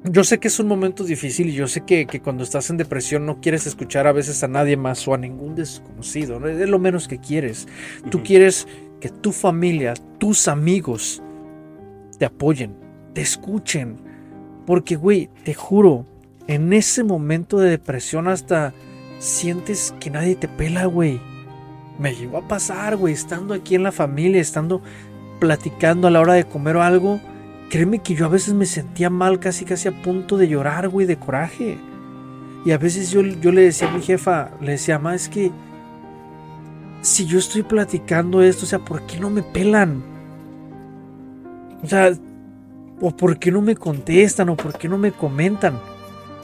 yo 0.05 0.23
sé 0.23 0.39
que 0.39 0.49
es 0.49 0.59
un 0.59 0.67
momento 0.67 1.03
difícil 1.05 1.49
y 1.49 1.53
yo 1.53 1.67
sé 1.67 1.81
que, 1.81 2.05
cuando 2.21 2.43
estás 2.43 2.69
en 2.69 2.77
depresión 2.77 3.25
no 3.25 3.39
quieres 3.39 3.65
escuchar 3.65 4.05
a 4.05 4.11
veces 4.11 4.43
a 4.43 4.49
nadie 4.49 4.75
más 4.75 5.07
o 5.07 5.13
a 5.13 5.17
ningún 5.17 5.55
desconocido, 5.55 6.45
es 6.45 6.69
lo 6.69 6.79
menos 6.79 7.07
que 7.07 7.19
quieres. 7.19 7.67
Tú 8.09 8.21
quieres 8.21 8.67
que 8.99 9.09
tu 9.09 9.31
familia, 9.31 9.93
tus 10.17 10.49
amigos 10.49 11.21
te 12.19 12.25
apoyen, 12.25 12.75
te 13.13 13.21
escuchen, 13.21 13.95
porque 14.65 14.97
güey, 14.97 15.29
te 15.45 15.53
juro, 15.53 16.05
en 16.47 16.73
ese 16.73 17.05
momento 17.05 17.57
de 17.59 17.69
depresión 17.69 18.27
hasta 18.27 18.73
sientes 19.19 19.95
que 20.01 20.09
nadie 20.09 20.35
te 20.35 20.49
pela, 20.49 20.85
güey. 20.85 21.21
Me 21.99 22.15
llegó 22.15 22.37
a 22.37 22.47
pasar, 22.47 22.97
güey, 22.97 23.13
estando 23.13 23.53
aquí 23.53 23.75
en 23.75 23.83
la 23.83 23.91
familia, 23.91 24.41
estando 24.41 24.81
platicando 25.39 26.07
a 26.07 26.11
la 26.11 26.21
hora 26.21 26.33
de 26.33 26.45
comer 26.45 26.77
o 26.77 26.81
algo 26.81 27.19
Créeme 27.73 28.03
que 28.03 28.13
yo 28.13 28.27
a 28.27 28.29
veces 28.29 28.53
me 28.53 28.67
sentía 28.67 29.09
mal, 29.09 29.39
casi 29.39 29.65
casi 29.65 29.87
a 29.87 30.01
punto 30.03 30.37
de 30.37 30.47
llorar, 30.47 30.89
güey, 30.89 31.07
de 31.07 31.17
coraje. 31.17 31.79
Y 32.63 32.69
a 32.69 32.77
veces 32.77 33.09
yo, 33.09 33.23
yo 33.23 33.51
le 33.51 33.63
decía 33.63 33.89
a 33.89 33.91
mi 33.91 34.03
jefa, 34.03 34.51
le 34.61 34.73
decía, 34.73 34.99
mamá, 34.99 35.15
es 35.15 35.27
que 35.27 35.51
si 37.01 37.25
yo 37.25 37.39
estoy 37.39 37.63
platicando 37.63 38.43
esto, 38.43 38.65
o 38.65 38.67
sea, 38.67 38.77
¿por 38.77 39.01
qué 39.07 39.19
no 39.19 39.31
me 39.31 39.41
pelan? 39.41 40.03
O 41.81 41.87
sea, 41.87 42.13
o 43.01 43.17
por 43.17 43.39
qué 43.39 43.51
no 43.51 43.63
me 43.63 43.75
contestan, 43.75 44.49
o 44.49 44.55
por 44.55 44.77
qué 44.77 44.87
no 44.87 44.99
me 44.99 45.11
comentan. 45.11 45.79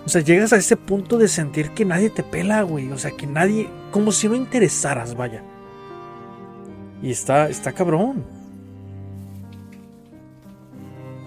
O 0.10 0.12
sea, 0.12 0.22
llegas 0.24 0.54
a 0.54 0.58
ese 0.58 0.76
punto 0.76 1.20
de 1.20 1.28
sentir 1.28 1.70
que 1.70 1.86
nadie 1.86 2.10
te 2.10 2.24
pela, 2.24 2.64
güey. 2.64 2.92
O 2.92 2.98
sea, 2.98 3.12
que 3.12 3.28
nadie, 3.28 3.70
como 3.92 4.12
si 4.12 4.28
no 4.28 4.34
interesaras, 4.34 5.14
vaya. 5.16 5.44
Y 7.04 7.12
está, 7.12 7.48
está 7.48 7.74
cabrón. 7.74 8.24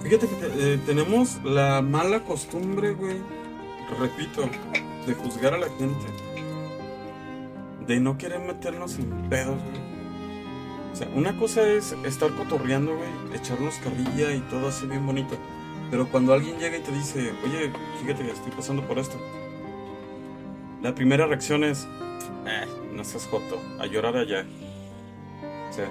Fíjate 0.03 0.27
que 0.27 0.35
te- 0.35 0.75
eh, 0.75 0.81
tenemos 0.85 1.41
la 1.45 1.81
mala 1.81 2.25
costumbre, 2.25 2.93
güey, 2.95 3.19
repito, 4.01 4.51
de 5.07 5.15
juzgar 5.15 5.55
a 5.55 5.59
la 5.59 5.69
gente. 5.79 6.05
De 7.87 8.01
no 8.01 8.19
querer 8.19 8.41
meternos 8.41 8.99
en 8.99 9.09
pedos, 9.31 9.59
güey. 9.63 9.93
O 10.93 10.97
sea, 10.97 11.09
una 11.15 11.37
cosa 11.39 11.63
es 11.69 11.95
estar 12.05 12.33
cotorreando, 12.35 12.97
güey, 12.97 13.11
echarnos 13.33 13.77
carrilla 13.77 14.33
y 14.35 14.41
todo 14.41 14.67
así 14.71 14.87
bien 14.87 15.07
bonito. 15.07 15.37
Pero 15.93 16.09
cuando 16.09 16.33
alguien 16.33 16.59
llega 16.59 16.79
y 16.79 16.81
te 16.81 16.91
dice, 16.91 17.35
oye, 17.45 17.71
fíjate 18.01 18.25
que 18.25 18.31
estoy 18.31 18.51
pasando 18.53 18.83
por 18.89 18.99
esto. 18.99 19.19
La 20.81 20.95
primera 20.95 21.27
reacción 21.27 21.65
es, 21.65 21.87
eh, 22.47 22.67
no 22.95 23.05
seas 23.05 23.27
joto, 23.27 23.61
a 23.79 23.85
llorar 23.85 24.17
allá. 24.17 24.47
O 25.69 25.73
sea, 25.75 25.91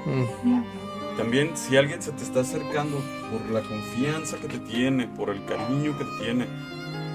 también 1.18 1.56
si 1.56 1.78
alguien 1.78 2.02
se 2.02 2.12
te 2.14 2.24
está 2.24 2.40
acercando 2.40 2.98
por 3.30 3.48
la 3.52 3.62
confianza 3.62 4.38
que 4.38 4.48
te 4.48 4.58
tiene, 4.58 5.08
por 5.08 5.30
el 5.30 5.46
cariño 5.46 5.96
que 5.96 6.04
te 6.04 6.24
tiene, 6.24 6.48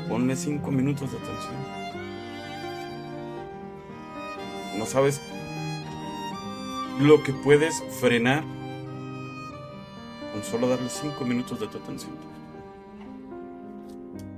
ponle 0.08 0.36
cinco 0.36 0.70
minutos 0.70 1.10
de 1.10 1.18
atención. 1.18 1.56
No 4.78 4.86
sabes 4.86 5.20
lo 7.00 7.20
que 7.24 7.32
puedes 7.32 7.82
frenar 7.98 8.44
con 10.32 10.44
solo 10.44 10.68
darle 10.68 10.88
cinco 10.88 11.24
minutos 11.24 11.58
de 11.58 11.66
tu 11.66 11.78
atención. 11.78 12.36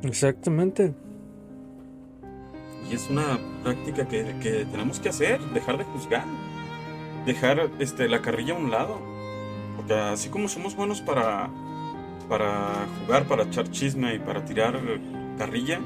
Exactamente. 0.02 0.94
Y 2.90 2.94
es 2.94 3.08
una 3.10 3.38
práctica 3.62 4.06
que, 4.08 4.34
que 4.40 4.64
tenemos 4.64 4.98
que 5.00 5.10
hacer, 5.10 5.40
dejar 5.52 5.78
de 5.78 5.84
juzgar, 5.84 6.24
dejar 7.26 7.70
este, 7.78 8.08
la 8.08 8.22
carrilla 8.22 8.54
a 8.54 8.56
un 8.56 8.70
lado. 8.70 8.98
Porque 9.76 9.94
así 9.94 10.28
como 10.28 10.48
somos 10.48 10.74
buenos 10.74 11.00
para, 11.00 11.50
para 12.28 12.86
jugar, 13.00 13.24
para 13.24 13.44
echar 13.44 13.70
chisme 13.70 14.14
y 14.14 14.18
para 14.18 14.44
tirar 14.44 14.78
carrilla, 15.36 15.80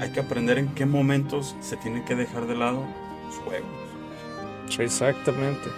hay 0.00 0.10
que 0.10 0.20
aprender 0.20 0.58
en 0.58 0.74
qué 0.74 0.86
momentos 0.86 1.56
se 1.60 1.76
tienen 1.76 2.04
que 2.04 2.16
dejar 2.16 2.46
de 2.46 2.56
lado 2.56 2.84
los 3.26 3.36
juegos. 3.38 3.68
Exactamente. 4.78 5.70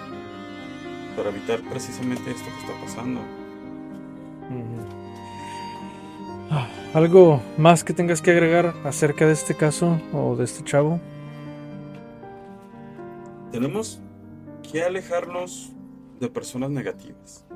Para 1.16 1.30
evitar 1.30 1.60
precisamente 1.60 2.30
esto 2.30 2.44
que 2.44 2.60
está 2.60 2.80
pasando. 2.84 3.20
Ujú. 4.50 4.86
Ah, 6.50 6.68
¿Algo 6.94 7.40
más 7.56 7.84
que 7.84 7.94
tengas 7.94 8.20
que 8.20 8.32
agregar 8.32 8.74
acerca 8.84 9.26
de 9.26 9.32
este 9.32 9.54
caso 9.54 9.98
o 10.12 10.36
de 10.36 10.44
este 10.44 10.62
chavo? 10.62 11.00
Tenemos 13.50 13.98
que 14.70 14.84
alejarnos 14.84 15.72
de 16.20 16.28
personas 16.28 16.68
negativas. 16.70 17.46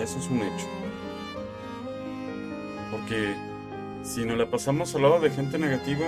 Eso 0.00 0.18
es 0.18 0.28
un 0.28 0.38
hecho. 0.38 0.66
Porque 2.90 3.36
si 4.02 4.24
nos 4.24 4.36
la 4.36 4.50
pasamos 4.50 4.92
al 4.96 5.02
lado 5.02 5.20
de 5.20 5.30
gente 5.30 5.56
negativa, 5.56 6.06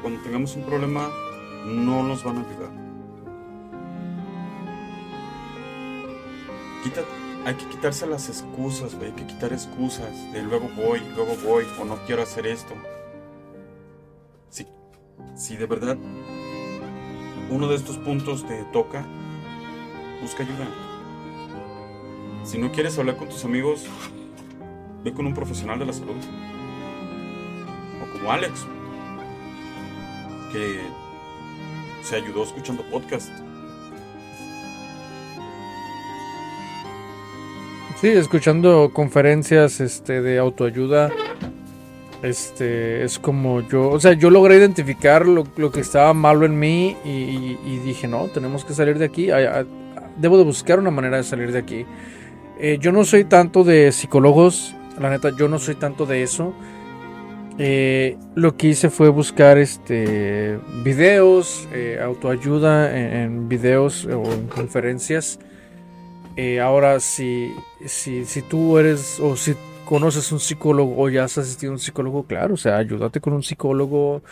cuando 0.00 0.22
tengamos 0.22 0.56
un 0.56 0.62
problema, 0.62 1.10
no 1.66 2.04
nos 2.04 2.24
van 2.24 2.38
a 2.38 2.40
ayudar. 2.40 2.85
Hay 7.46 7.54
que 7.54 7.64
quitarse 7.66 8.08
las 8.08 8.28
excusas, 8.28 8.96
güey. 8.96 9.10
Hay 9.10 9.12
que 9.14 9.24
quitar 9.24 9.52
excusas 9.52 10.32
de 10.32 10.42
luego 10.42 10.68
voy, 10.76 11.00
luego 11.14 11.36
voy, 11.44 11.64
o 11.80 11.84
no 11.84 11.96
quiero 12.04 12.24
hacer 12.24 12.44
esto. 12.44 12.74
Si, 14.50 14.66
si 15.36 15.56
de 15.56 15.66
verdad 15.66 15.96
uno 17.48 17.68
de 17.68 17.76
estos 17.76 17.98
puntos 17.98 18.44
te 18.44 18.64
toca, 18.72 19.06
busca 20.20 20.42
ayuda. 20.42 20.66
Si 22.42 22.58
no 22.58 22.72
quieres 22.72 22.98
hablar 22.98 23.16
con 23.16 23.28
tus 23.28 23.44
amigos, 23.44 23.84
ve 25.04 25.12
con 25.14 25.24
un 25.24 25.34
profesional 25.34 25.78
de 25.78 25.86
la 25.86 25.92
salud. 25.92 26.16
O 28.02 28.12
como 28.12 28.32
Alex, 28.32 28.66
que 30.50 30.80
se 32.02 32.16
ayudó 32.16 32.42
escuchando 32.42 32.82
podcast. 32.90 33.45
Sí, 38.00 38.08
escuchando 38.08 38.90
conferencias 38.92 39.80
este, 39.80 40.20
de 40.20 40.38
autoayuda. 40.38 41.10
Este 42.22 43.02
es 43.04 43.18
como 43.18 43.62
yo, 43.62 43.88
o 43.88 43.98
sea, 43.98 44.12
yo 44.12 44.28
logré 44.28 44.56
identificar 44.56 45.26
lo, 45.26 45.44
lo 45.56 45.70
que 45.70 45.80
estaba 45.80 46.12
malo 46.12 46.44
en 46.44 46.58
mí 46.58 46.94
y, 47.06 47.78
dije, 47.84 48.06
no, 48.06 48.26
tenemos 48.26 48.66
que 48.66 48.74
salir 48.74 48.98
de 48.98 49.06
aquí. 49.06 49.28
Debo 50.18 50.36
de 50.36 50.44
buscar 50.44 50.78
una 50.78 50.90
manera 50.90 51.16
de 51.16 51.22
salir 51.22 51.52
de 51.52 51.58
aquí. 51.58 51.86
Eh, 52.60 52.76
yo 52.78 52.92
no 52.92 53.02
soy 53.04 53.24
tanto 53.24 53.64
de 53.64 53.90
psicólogos, 53.92 54.74
la 55.00 55.08
neta, 55.08 55.30
yo 55.30 55.48
no 55.48 55.58
soy 55.58 55.76
tanto 55.76 56.04
de 56.04 56.22
eso. 56.22 56.52
Eh, 57.56 58.18
lo 58.34 58.58
que 58.58 58.68
hice 58.68 58.90
fue 58.90 59.08
buscar 59.08 59.56
este 59.56 60.58
videos, 60.84 61.66
eh, 61.72 61.98
autoayuda 62.02 62.94
en, 62.94 63.14
en 63.14 63.48
videos 63.48 64.04
o 64.04 64.30
en 64.30 64.48
conferencias. 64.48 65.38
Eh, 66.36 66.60
ahora, 66.60 67.00
si, 67.00 67.54
si, 67.86 68.26
si 68.26 68.42
tú 68.42 68.78
eres 68.78 69.18
o 69.20 69.36
si 69.36 69.54
conoces 69.86 70.30
un 70.32 70.40
psicólogo 70.40 70.94
o 71.02 71.08
ya 71.08 71.24
has 71.24 71.38
asistido 71.38 71.72
a 71.72 71.76
un 71.76 71.78
psicólogo, 71.78 72.24
claro, 72.24 72.54
o 72.54 72.56
sea, 72.58 72.76
ayúdate 72.76 73.20
con 73.20 73.32
un 73.32 73.42
psicólogo 73.42 74.22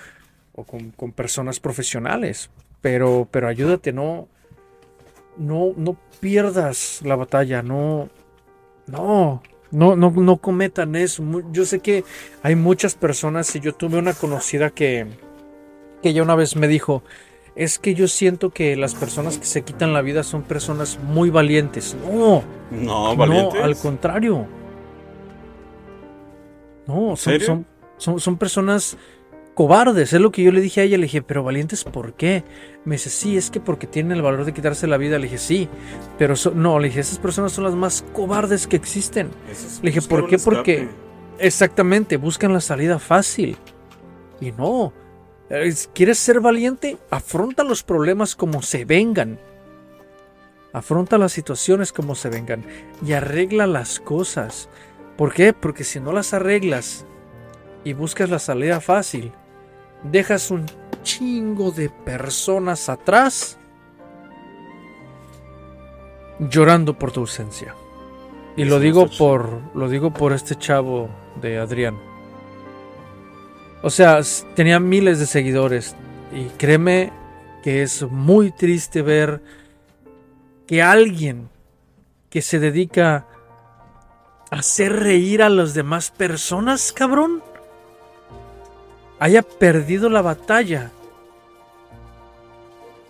o 0.55 0.65
con, 0.65 0.91
con 0.91 1.13
personas 1.13 1.61
profesionales. 1.61 2.51
Pero, 2.83 3.27
pero 3.31 3.49
ayúdate, 3.49 3.93
no, 3.93 4.29
no, 5.39 5.73
no 5.77 5.97
pierdas 6.21 7.01
la 7.03 7.17
batalla, 7.17 7.63
no, 7.63 8.11
no, 8.87 9.43
no, 9.71 9.97
no, 9.97 10.11
no 10.11 10.37
cometan 10.37 10.97
eso. 10.97 11.25
Yo 11.53 11.65
sé 11.65 11.81
que 11.81 12.05
hay 12.43 12.55
muchas 12.55 12.95
personas 12.95 13.55
y 13.57 13.61
yo 13.61 13.75
tuve 13.75 13.99
una 13.99 14.13
conocida 14.13 14.69
que, 14.71 15.07
que 16.03 16.13
ya 16.13 16.23
una 16.23 16.35
vez 16.35 16.57
me 16.57 16.69
dijo, 16.69 17.03
es 17.57 17.79
que 17.79 17.95
yo 17.95 18.09
siento 18.09 18.51
que 18.51 18.75
las 18.77 18.95
personas 18.95 19.39
que 19.39 19.45
se 19.47 19.63
quitan 19.63 19.93
la 19.93 20.03
vida 20.03 20.23
son 20.25 20.43
personas 20.43 20.99
muy 21.03 21.31
valientes. 21.31 21.97
No, 22.11 22.43
No, 22.71 23.17
valientes. 23.17 23.55
no, 23.61 23.65
al 23.65 23.77
contrario. 23.77 24.47
No, 26.87 27.17
son, 27.17 27.41
son, 27.41 27.67
son, 27.97 28.21
son 28.21 28.37
personas 28.37 28.97
cobardes. 29.55 30.13
Es 30.13 30.21
lo 30.21 30.31
que 30.33 30.43
yo 30.43 30.53
le 30.53 30.61
dije 30.61 30.81
a 30.81 30.85
ella. 30.85 30.99
Le 30.99 31.05
dije, 31.05 31.23
pero 31.23 31.43
valientes, 31.43 31.85
¿por 31.85 32.13
qué? 32.15 32.45
Me 32.85 32.97
dice, 32.97 33.09
sí, 33.09 33.37
es 33.37 33.51
que 33.51 33.61
porque 33.61 33.87
tienen 33.87 34.13
el 34.13 34.23
valor 34.23 34.45
de 34.45 34.53
quitarse 34.53 34.87
la 34.87 34.97
vida. 34.99 35.19
Le 35.19 35.25
dije, 35.25 35.39
sí, 35.39 35.69
pero 36.19 36.37
so- 36.37 36.51
no, 36.55 36.79
le 36.79 36.89
dije, 36.89 37.01
esas 37.01 37.19
personas 37.19 37.53
son 37.53 37.65
las 37.65 37.75
más 37.75 38.05
cobardes 38.13 38.67
que 38.67 38.77
existen. 38.77 39.31
Es 39.51 39.79
Le 39.83 39.91
dije, 39.91 40.01
buscar 40.01 40.21
¿por 40.21 40.29
qué? 40.29 40.39
Porque 40.39 40.89
exactamente 41.39 42.17
buscan 42.19 42.53
la 42.53 42.61
salida 42.61 42.99
fácil. 42.99 43.57
Y 44.41 44.53
no. 44.53 44.93
Es- 45.49 45.91
¿Quieres 45.95 46.19
ser 46.19 46.41
valiente? 46.41 46.97
Afronta 47.11 47.65
los 47.65 47.83
problemas 47.83 48.35
como 48.35 48.63
se 48.63 48.85
vengan. 48.85 49.39
Afronta 50.73 51.19
las 51.19 51.33
situaciones 51.33 51.93
como 51.93 52.15
se 52.15 52.29
vengan. 52.31 52.65
Y 53.05 53.13
arregla 53.13 53.67
las 53.67 54.01
cosas. 54.01 54.69
¿Por 55.17 55.33
qué? 55.33 55.53
Porque 55.53 55.85
si 55.85 56.01
no 56.01 56.13
las 56.13 56.35
arreglas 56.35 57.07
y 57.85 57.93
buscas 57.93 58.31
la 58.31 58.39
salida 58.41 58.81
fácil, 58.81 59.31
dejas 60.03 60.51
un 60.51 60.67
chingo 61.03 61.71
de 61.71 61.91
personas 61.91 62.89
atrás 62.89 63.59
llorando 66.41 66.99
por 66.99 67.13
tu 67.13 67.21
ausencia. 67.21 67.75
Y 68.57 68.65
lo 68.65 68.79
digo 68.81 69.07
por 69.19 69.61
lo 69.75 69.89
digo 69.89 70.13
por 70.13 70.33
este 70.33 70.55
chavo 70.57 71.09
de 71.41 71.59
Adrián. 71.59 71.97
O 73.85 73.91
sea, 73.91 74.21
tenía 74.55 74.81
miles 74.81 75.19
de 75.19 75.27
seguidores 75.27 75.95
y 76.33 76.47
créeme 76.57 77.13
que 77.63 77.83
es 77.83 78.03
muy 78.11 78.51
triste 78.51 79.03
ver 79.03 79.43
que 80.67 80.81
alguien 80.81 81.51
que 82.31 82.41
se 82.41 82.59
dedica 82.59 83.27
a 84.51 84.57
hacer 84.57 84.91
reír 84.91 85.43
a 85.43 85.51
las 85.51 85.75
demás 85.75 86.11
personas, 86.11 86.95
cabrón, 86.95 87.43
haya 89.19 89.43
perdido 89.43 90.09
la 90.09 90.23
batalla 90.23 90.91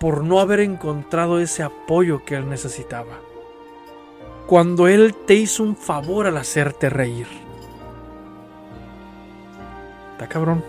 por 0.00 0.24
no 0.24 0.40
haber 0.40 0.58
encontrado 0.58 1.38
ese 1.38 1.62
apoyo 1.62 2.24
que 2.24 2.34
él 2.34 2.48
necesitaba. 2.50 3.20
Cuando 4.48 4.88
él 4.88 5.14
te 5.24 5.34
hizo 5.34 5.62
un 5.62 5.76
favor 5.76 6.26
al 6.26 6.36
hacerte 6.36 6.90
reír. 6.90 7.43
Está 10.14 10.28
cabrón. 10.28 10.62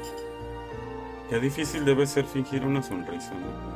Qué 1.29 1.39
difícil 1.39 1.85
debe 1.85 2.07
ser 2.07 2.25
fingir 2.25 2.65
una 2.65 2.81
sonrisa, 2.81 3.31
¿no? 3.35 3.75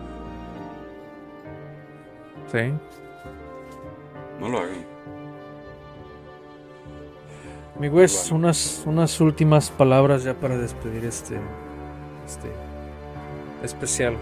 Sí. 2.52 2.74
No 4.40 4.50
lo 4.50 4.58
hagan. 4.58 4.84
Mi 7.78 7.88
Wes, 7.88 8.32
unas, 8.32 8.82
unas 8.88 9.22
últimas 9.22 9.70
palabras 9.70 10.24
ya 10.24 10.34
para 10.34 10.58
despedir 10.58 11.06
este, 11.06 11.40
este 12.26 12.50
especial. 13.64 14.16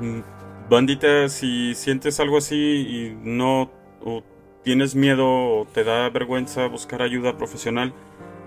Mm, 0.00 0.20
Bandita, 0.68 1.28
si 1.28 1.76
sientes 1.76 2.18
algo 2.18 2.38
así 2.38 2.56
y 2.56 3.18
no 3.22 3.70
o 4.04 4.24
tienes 4.64 4.96
miedo 4.96 5.26
o 5.26 5.66
te 5.72 5.84
da 5.84 6.10
vergüenza 6.10 6.66
buscar 6.66 7.00
ayuda 7.00 7.36
profesional, 7.36 7.94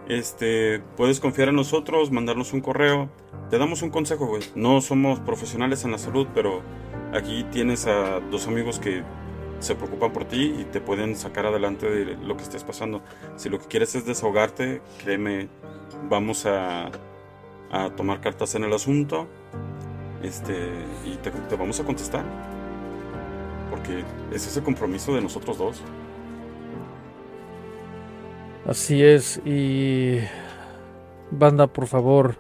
este, 0.10 0.82
puedes 0.96 1.20
confiar 1.20 1.50
en 1.50 1.56
nosotros, 1.56 2.12
mandarnos 2.12 2.54
un 2.54 2.62
correo. 2.62 3.10
Te 3.50 3.58
damos 3.58 3.82
un 3.82 3.90
consejo, 3.90 4.28
güey. 4.28 4.44
No 4.56 4.82
somos 4.82 5.20
profesionales 5.20 5.84
en 5.84 5.92
la 5.92 5.98
salud, 5.98 6.28
pero 6.34 6.62
aquí 7.14 7.46
tienes 7.52 7.88
a 7.88 8.20
dos 8.20 8.48
amigos 8.48 8.80
que 8.80 9.04
se 9.60 9.76
preocupan 9.76 10.14
por 10.14 10.26
ti 10.26 10.56
y 10.60 10.66
te 10.66 10.82
pueden 10.82 11.16
sacar 11.16 11.46
adelante 11.46 11.90
de 11.90 12.16
lo 12.16 12.38
que 12.38 12.44
estés 12.44 12.64
pasando. 12.64 13.02
Si 13.36 13.50
lo 13.50 13.60
que 13.60 13.66
quieres 13.66 13.96
es 13.96 14.06
desahogarte, 14.06 14.82
créeme, 15.04 15.50
vamos 16.10 16.46
a, 16.46 16.92
a 17.72 17.90
tomar 17.96 18.22
cartas 18.22 18.56
en 18.56 18.64
el 18.64 18.74
asunto 18.74 19.28
este, 20.24 20.70
y 21.06 21.16
te, 21.18 21.32
te 21.32 21.56
vamos 21.56 21.80
a 21.80 21.84
contestar. 21.84 22.24
Porque 23.70 24.04
es 24.32 24.56
el 24.56 24.64
compromiso 24.64 25.14
de 25.14 25.22
nosotros 25.22 25.58
dos. 25.58 25.82
Así 28.68 29.02
es, 29.02 29.40
y 29.46 30.20
banda, 31.32 31.68
por 31.68 31.88
favor, 31.88 32.36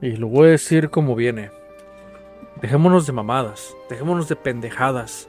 y 0.00 0.12
lo 0.12 0.28
voy 0.28 0.46
a 0.46 0.50
decir 0.52 0.90
como 0.90 1.16
viene. 1.16 1.50
Dejémonos 2.62 3.04
de 3.04 3.12
mamadas, 3.12 3.74
dejémonos 3.88 4.28
de 4.28 4.36
pendejadas. 4.36 5.28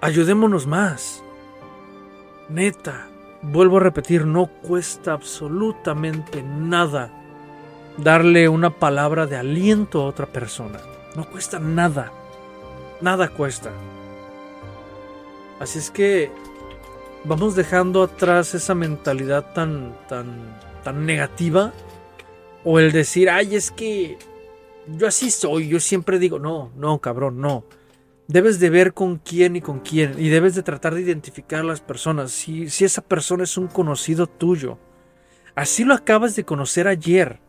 Ayudémonos 0.00 0.66
más. 0.66 1.22
Neta, 2.48 3.06
vuelvo 3.42 3.76
a 3.76 3.80
repetir, 3.80 4.26
no 4.26 4.46
cuesta 4.46 5.12
absolutamente 5.12 6.42
nada 6.42 7.12
darle 7.96 8.48
una 8.48 8.70
palabra 8.70 9.28
de 9.28 9.36
aliento 9.36 10.02
a 10.02 10.06
otra 10.06 10.26
persona. 10.26 10.80
No 11.14 11.30
cuesta 11.30 11.60
nada. 11.60 12.10
Nada 13.00 13.28
cuesta. 13.28 13.70
Así 15.60 15.78
es 15.78 15.92
que 15.92 16.32
vamos 17.24 17.54
dejando 17.54 18.02
atrás 18.02 18.54
esa 18.54 18.74
mentalidad 18.74 19.52
tan, 19.52 19.96
tan, 20.08 20.58
tan 20.82 21.06
negativa. 21.06 21.72
O 22.64 22.78
el 22.78 22.92
decir, 22.92 23.28
ay, 23.28 23.56
es 23.56 23.70
que 23.70 24.18
yo 24.86 25.06
así 25.06 25.30
soy, 25.30 25.68
yo 25.68 25.80
siempre 25.80 26.18
digo, 26.18 26.38
no, 26.38 26.70
no, 26.76 27.00
cabrón, 27.00 27.40
no. 27.40 27.64
Debes 28.28 28.60
de 28.60 28.70
ver 28.70 28.94
con 28.94 29.16
quién 29.18 29.56
y 29.56 29.60
con 29.60 29.80
quién. 29.80 30.14
Y 30.18 30.28
debes 30.28 30.54
de 30.54 30.62
tratar 30.62 30.94
de 30.94 31.02
identificar 31.02 31.60
a 31.60 31.64
las 31.64 31.80
personas. 31.80 32.30
Si, 32.30 32.70
si 32.70 32.84
esa 32.84 33.02
persona 33.02 33.44
es 33.44 33.56
un 33.56 33.66
conocido 33.66 34.26
tuyo. 34.26 34.78
Así 35.54 35.84
lo 35.84 35.94
acabas 35.94 36.36
de 36.36 36.44
conocer 36.44 36.88
ayer. 36.88 37.40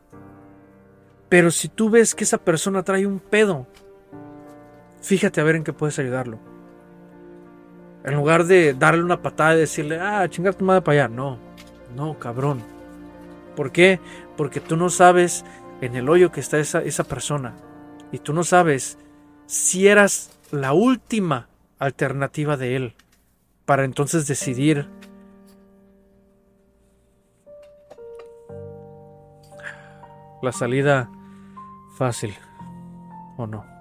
Pero 1.29 1.51
si 1.51 1.69
tú 1.69 1.89
ves 1.89 2.15
que 2.15 2.25
esa 2.25 2.37
persona 2.39 2.83
trae 2.83 3.07
un 3.07 3.19
pedo, 3.19 3.67
fíjate 5.01 5.41
a 5.41 5.43
ver 5.43 5.55
en 5.55 5.63
qué 5.63 5.73
puedes 5.73 5.97
ayudarlo. 5.99 6.52
En 8.03 8.15
lugar 8.15 8.45
de 8.45 8.73
darle 8.73 9.03
una 9.03 9.21
patada 9.21 9.55
y 9.55 9.59
decirle, 9.59 9.99
ah, 9.99 10.27
chingar 10.29 10.55
tu 10.55 10.65
madre 10.65 10.81
para 10.81 11.05
allá. 11.05 11.07
No, 11.07 11.37
no, 11.95 12.19
cabrón. 12.19 12.61
¿Por 13.55 13.71
qué? 13.71 13.99
Porque 14.35 14.59
tú 14.59 14.75
no 14.75 14.89
sabes 14.89 15.45
en 15.81 15.95
el 15.95 16.09
hoyo 16.09 16.31
que 16.31 16.39
está 16.39 16.59
esa, 16.59 16.81
esa 16.81 17.03
persona. 17.03 17.53
Y 18.11 18.19
tú 18.19 18.33
no 18.33 18.43
sabes 18.43 18.97
si 19.45 19.87
eras 19.87 20.31
la 20.51 20.73
última 20.73 21.47
alternativa 21.79 22.57
de 22.57 22.75
él. 22.75 22.95
Para 23.65 23.85
entonces 23.85 24.27
decidir 24.27 24.89
la 30.41 30.51
salida 30.51 31.09
fácil 31.97 32.35
o 33.37 33.47
no. 33.47 33.72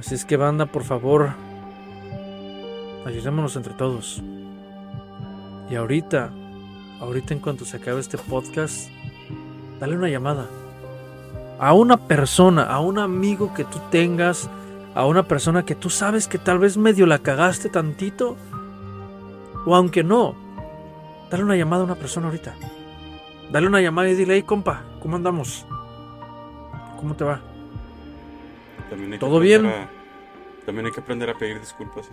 Así 0.00 0.14
es 0.14 0.24
que 0.24 0.38
banda, 0.38 0.64
por 0.64 0.82
favor, 0.82 1.34
ayudémonos 3.04 3.54
entre 3.56 3.74
todos. 3.74 4.22
Y 5.68 5.74
ahorita, 5.74 6.30
ahorita 7.00 7.34
en 7.34 7.40
cuanto 7.40 7.66
se 7.66 7.76
acabe 7.76 8.00
este 8.00 8.16
podcast, 8.16 8.88
dale 9.78 9.96
una 9.98 10.08
llamada. 10.08 10.46
A 11.58 11.74
una 11.74 11.98
persona, 11.98 12.62
a 12.62 12.80
un 12.80 12.98
amigo 12.98 13.52
que 13.52 13.64
tú 13.64 13.78
tengas, 13.90 14.48
a 14.94 15.04
una 15.04 15.24
persona 15.24 15.66
que 15.66 15.74
tú 15.74 15.90
sabes 15.90 16.28
que 16.28 16.38
tal 16.38 16.58
vez 16.58 16.78
medio 16.78 17.04
la 17.04 17.18
cagaste 17.18 17.68
tantito, 17.68 18.38
o 19.66 19.76
aunque 19.76 20.02
no, 20.02 20.34
dale 21.30 21.44
una 21.44 21.56
llamada 21.56 21.82
a 21.82 21.84
una 21.84 21.96
persona 21.96 22.28
ahorita. 22.28 22.54
Dale 23.52 23.66
una 23.66 23.82
llamada 23.82 24.08
y 24.08 24.14
dile, 24.14 24.36
hey 24.36 24.44
compa, 24.44 24.82
¿cómo 25.02 25.16
andamos? 25.16 25.66
¿Cómo 26.98 27.14
te 27.14 27.24
va? 27.24 27.49
También 28.90 29.12
hay 29.14 29.18
¿Todo 29.18 29.40
bien? 29.40 29.64
a- 29.66 29.88
también 30.66 30.84
hay 30.86 30.92
que 30.92 31.00
aprender 31.00 31.30
a 31.30 31.34
pedir 31.38 31.58
disculpas. 31.60 32.06
¿eh? 32.08 32.12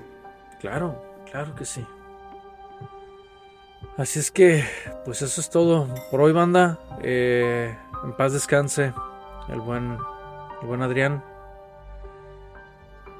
Claro, 0.59 1.01
claro 1.29 1.53
que 1.55 1.65
sí. 1.65 1.85
Así 3.97 4.19
es 4.19 4.31
que, 4.31 4.63
pues 5.05 5.21
eso 5.21 5.41
es 5.41 5.49
todo 5.49 5.87
por 6.11 6.21
hoy, 6.21 6.31
banda. 6.31 6.79
Eh, 7.01 7.75
en 8.03 8.13
paz 8.13 8.31
descanse 8.33 8.93
el 9.49 9.59
buen, 9.59 9.97
el 10.61 10.67
buen 10.67 10.81
Adrián. 10.81 11.23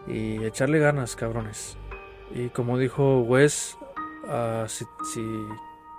Y 0.08 0.44
echarle 0.46 0.80
ganas, 0.80 1.16
cabrones. 1.16 1.78
Y 2.32 2.50
como 2.50 2.78
dijo 2.78 3.22
Wes, 3.22 3.78
ah, 4.30 4.66
si, 4.68 4.86
si 5.14 5.24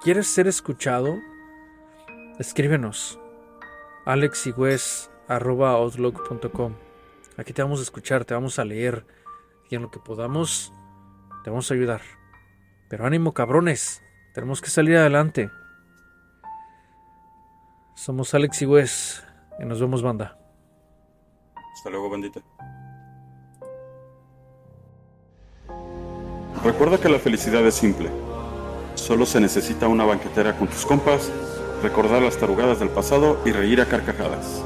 quieres 0.02 0.26
ser 0.28 0.46
escuchado, 0.48 1.16
escríbenos. 2.38 3.18
alexywes.outlook.com 4.06 6.72
Aquí 7.38 7.52
te 7.52 7.62
vamos 7.62 7.78
a 7.78 7.82
escuchar, 7.84 8.24
te 8.24 8.34
vamos 8.34 8.58
a 8.58 8.64
leer. 8.64 9.06
Y 9.70 9.76
en 9.76 9.82
lo 9.82 9.90
que 9.92 10.00
podamos, 10.00 10.72
te 11.44 11.50
vamos 11.50 11.70
a 11.70 11.74
ayudar. 11.74 12.00
Pero 12.88 13.06
ánimo, 13.06 13.32
cabrones. 13.32 14.02
Tenemos 14.34 14.60
que 14.60 14.70
salir 14.70 14.96
adelante. 14.96 15.48
Somos 17.94 18.34
Alex 18.34 18.62
y 18.62 18.66
Wes. 18.66 19.24
Y 19.60 19.64
nos 19.64 19.80
vemos, 19.80 20.02
banda. 20.02 20.36
Hasta 21.74 21.90
luego, 21.90 22.10
bandita. 22.10 22.40
Recuerda 26.64 26.98
que 26.98 27.08
la 27.08 27.20
felicidad 27.20 27.64
es 27.64 27.74
simple. 27.74 28.10
Solo 28.96 29.26
se 29.26 29.40
necesita 29.40 29.86
una 29.86 30.04
banquetera 30.04 30.58
con 30.58 30.66
tus 30.66 30.84
compas, 30.84 31.30
recordar 31.84 32.20
las 32.20 32.36
tarugadas 32.36 32.80
del 32.80 32.88
pasado 32.88 33.40
y 33.44 33.52
reír 33.52 33.80
a 33.80 33.86
carcajadas. 33.86 34.64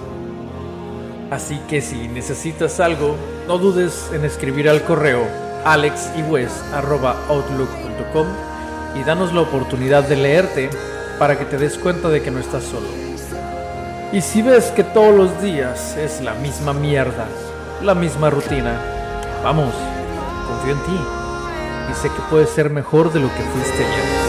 Así 1.33 1.59
que 1.66 1.81
si 1.81 2.07
necesitas 2.09 2.79
algo, 2.79 3.16
no 3.49 3.57
dudes 3.57 4.11
en 4.12 4.27
escribir 4.27 4.68
al 4.68 4.83
correo 4.83 5.27
alexywes.outlook.com 5.64 8.27
y 9.01 9.03
danos 9.03 9.33
la 9.33 9.40
oportunidad 9.40 10.07
de 10.07 10.16
leerte 10.16 10.68
para 11.18 11.38
que 11.38 11.47
te 11.47 11.57
des 11.57 11.79
cuenta 11.79 12.11
de 12.11 12.21
que 12.21 12.31
no 12.31 12.38
estás 12.38 12.64
solo. 12.64 12.87
Y 14.12 14.21
si 14.21 14.42
ves 14.42 14.66
que 14.73 14.85
todos 14.85 15.14
los 15.14 15.40
días 15.40 15.97
es 15.97 16.21
la 16.21 16.35
misma 16.35 16.75
mierda, 16.75 17.27
la 17.83 17.95
misma 17.95 18.29
rutina, 18.29 18.79
vamos, 19.42 19.73
confío 20.47 20.75
en 20.75 20.83
ti 20.83 21.01
y 21.90 21.95
sé 21.95 22.11
que 22.11 22.21
puedes 22.29 22.51
ser 22.51 22.68
mejor 22.68 23.11
de 23.11 23.21
lo 23.21 23.29
que 23.29 23.42
fuiste 23.42 23.87
ayer. 23.87 24.22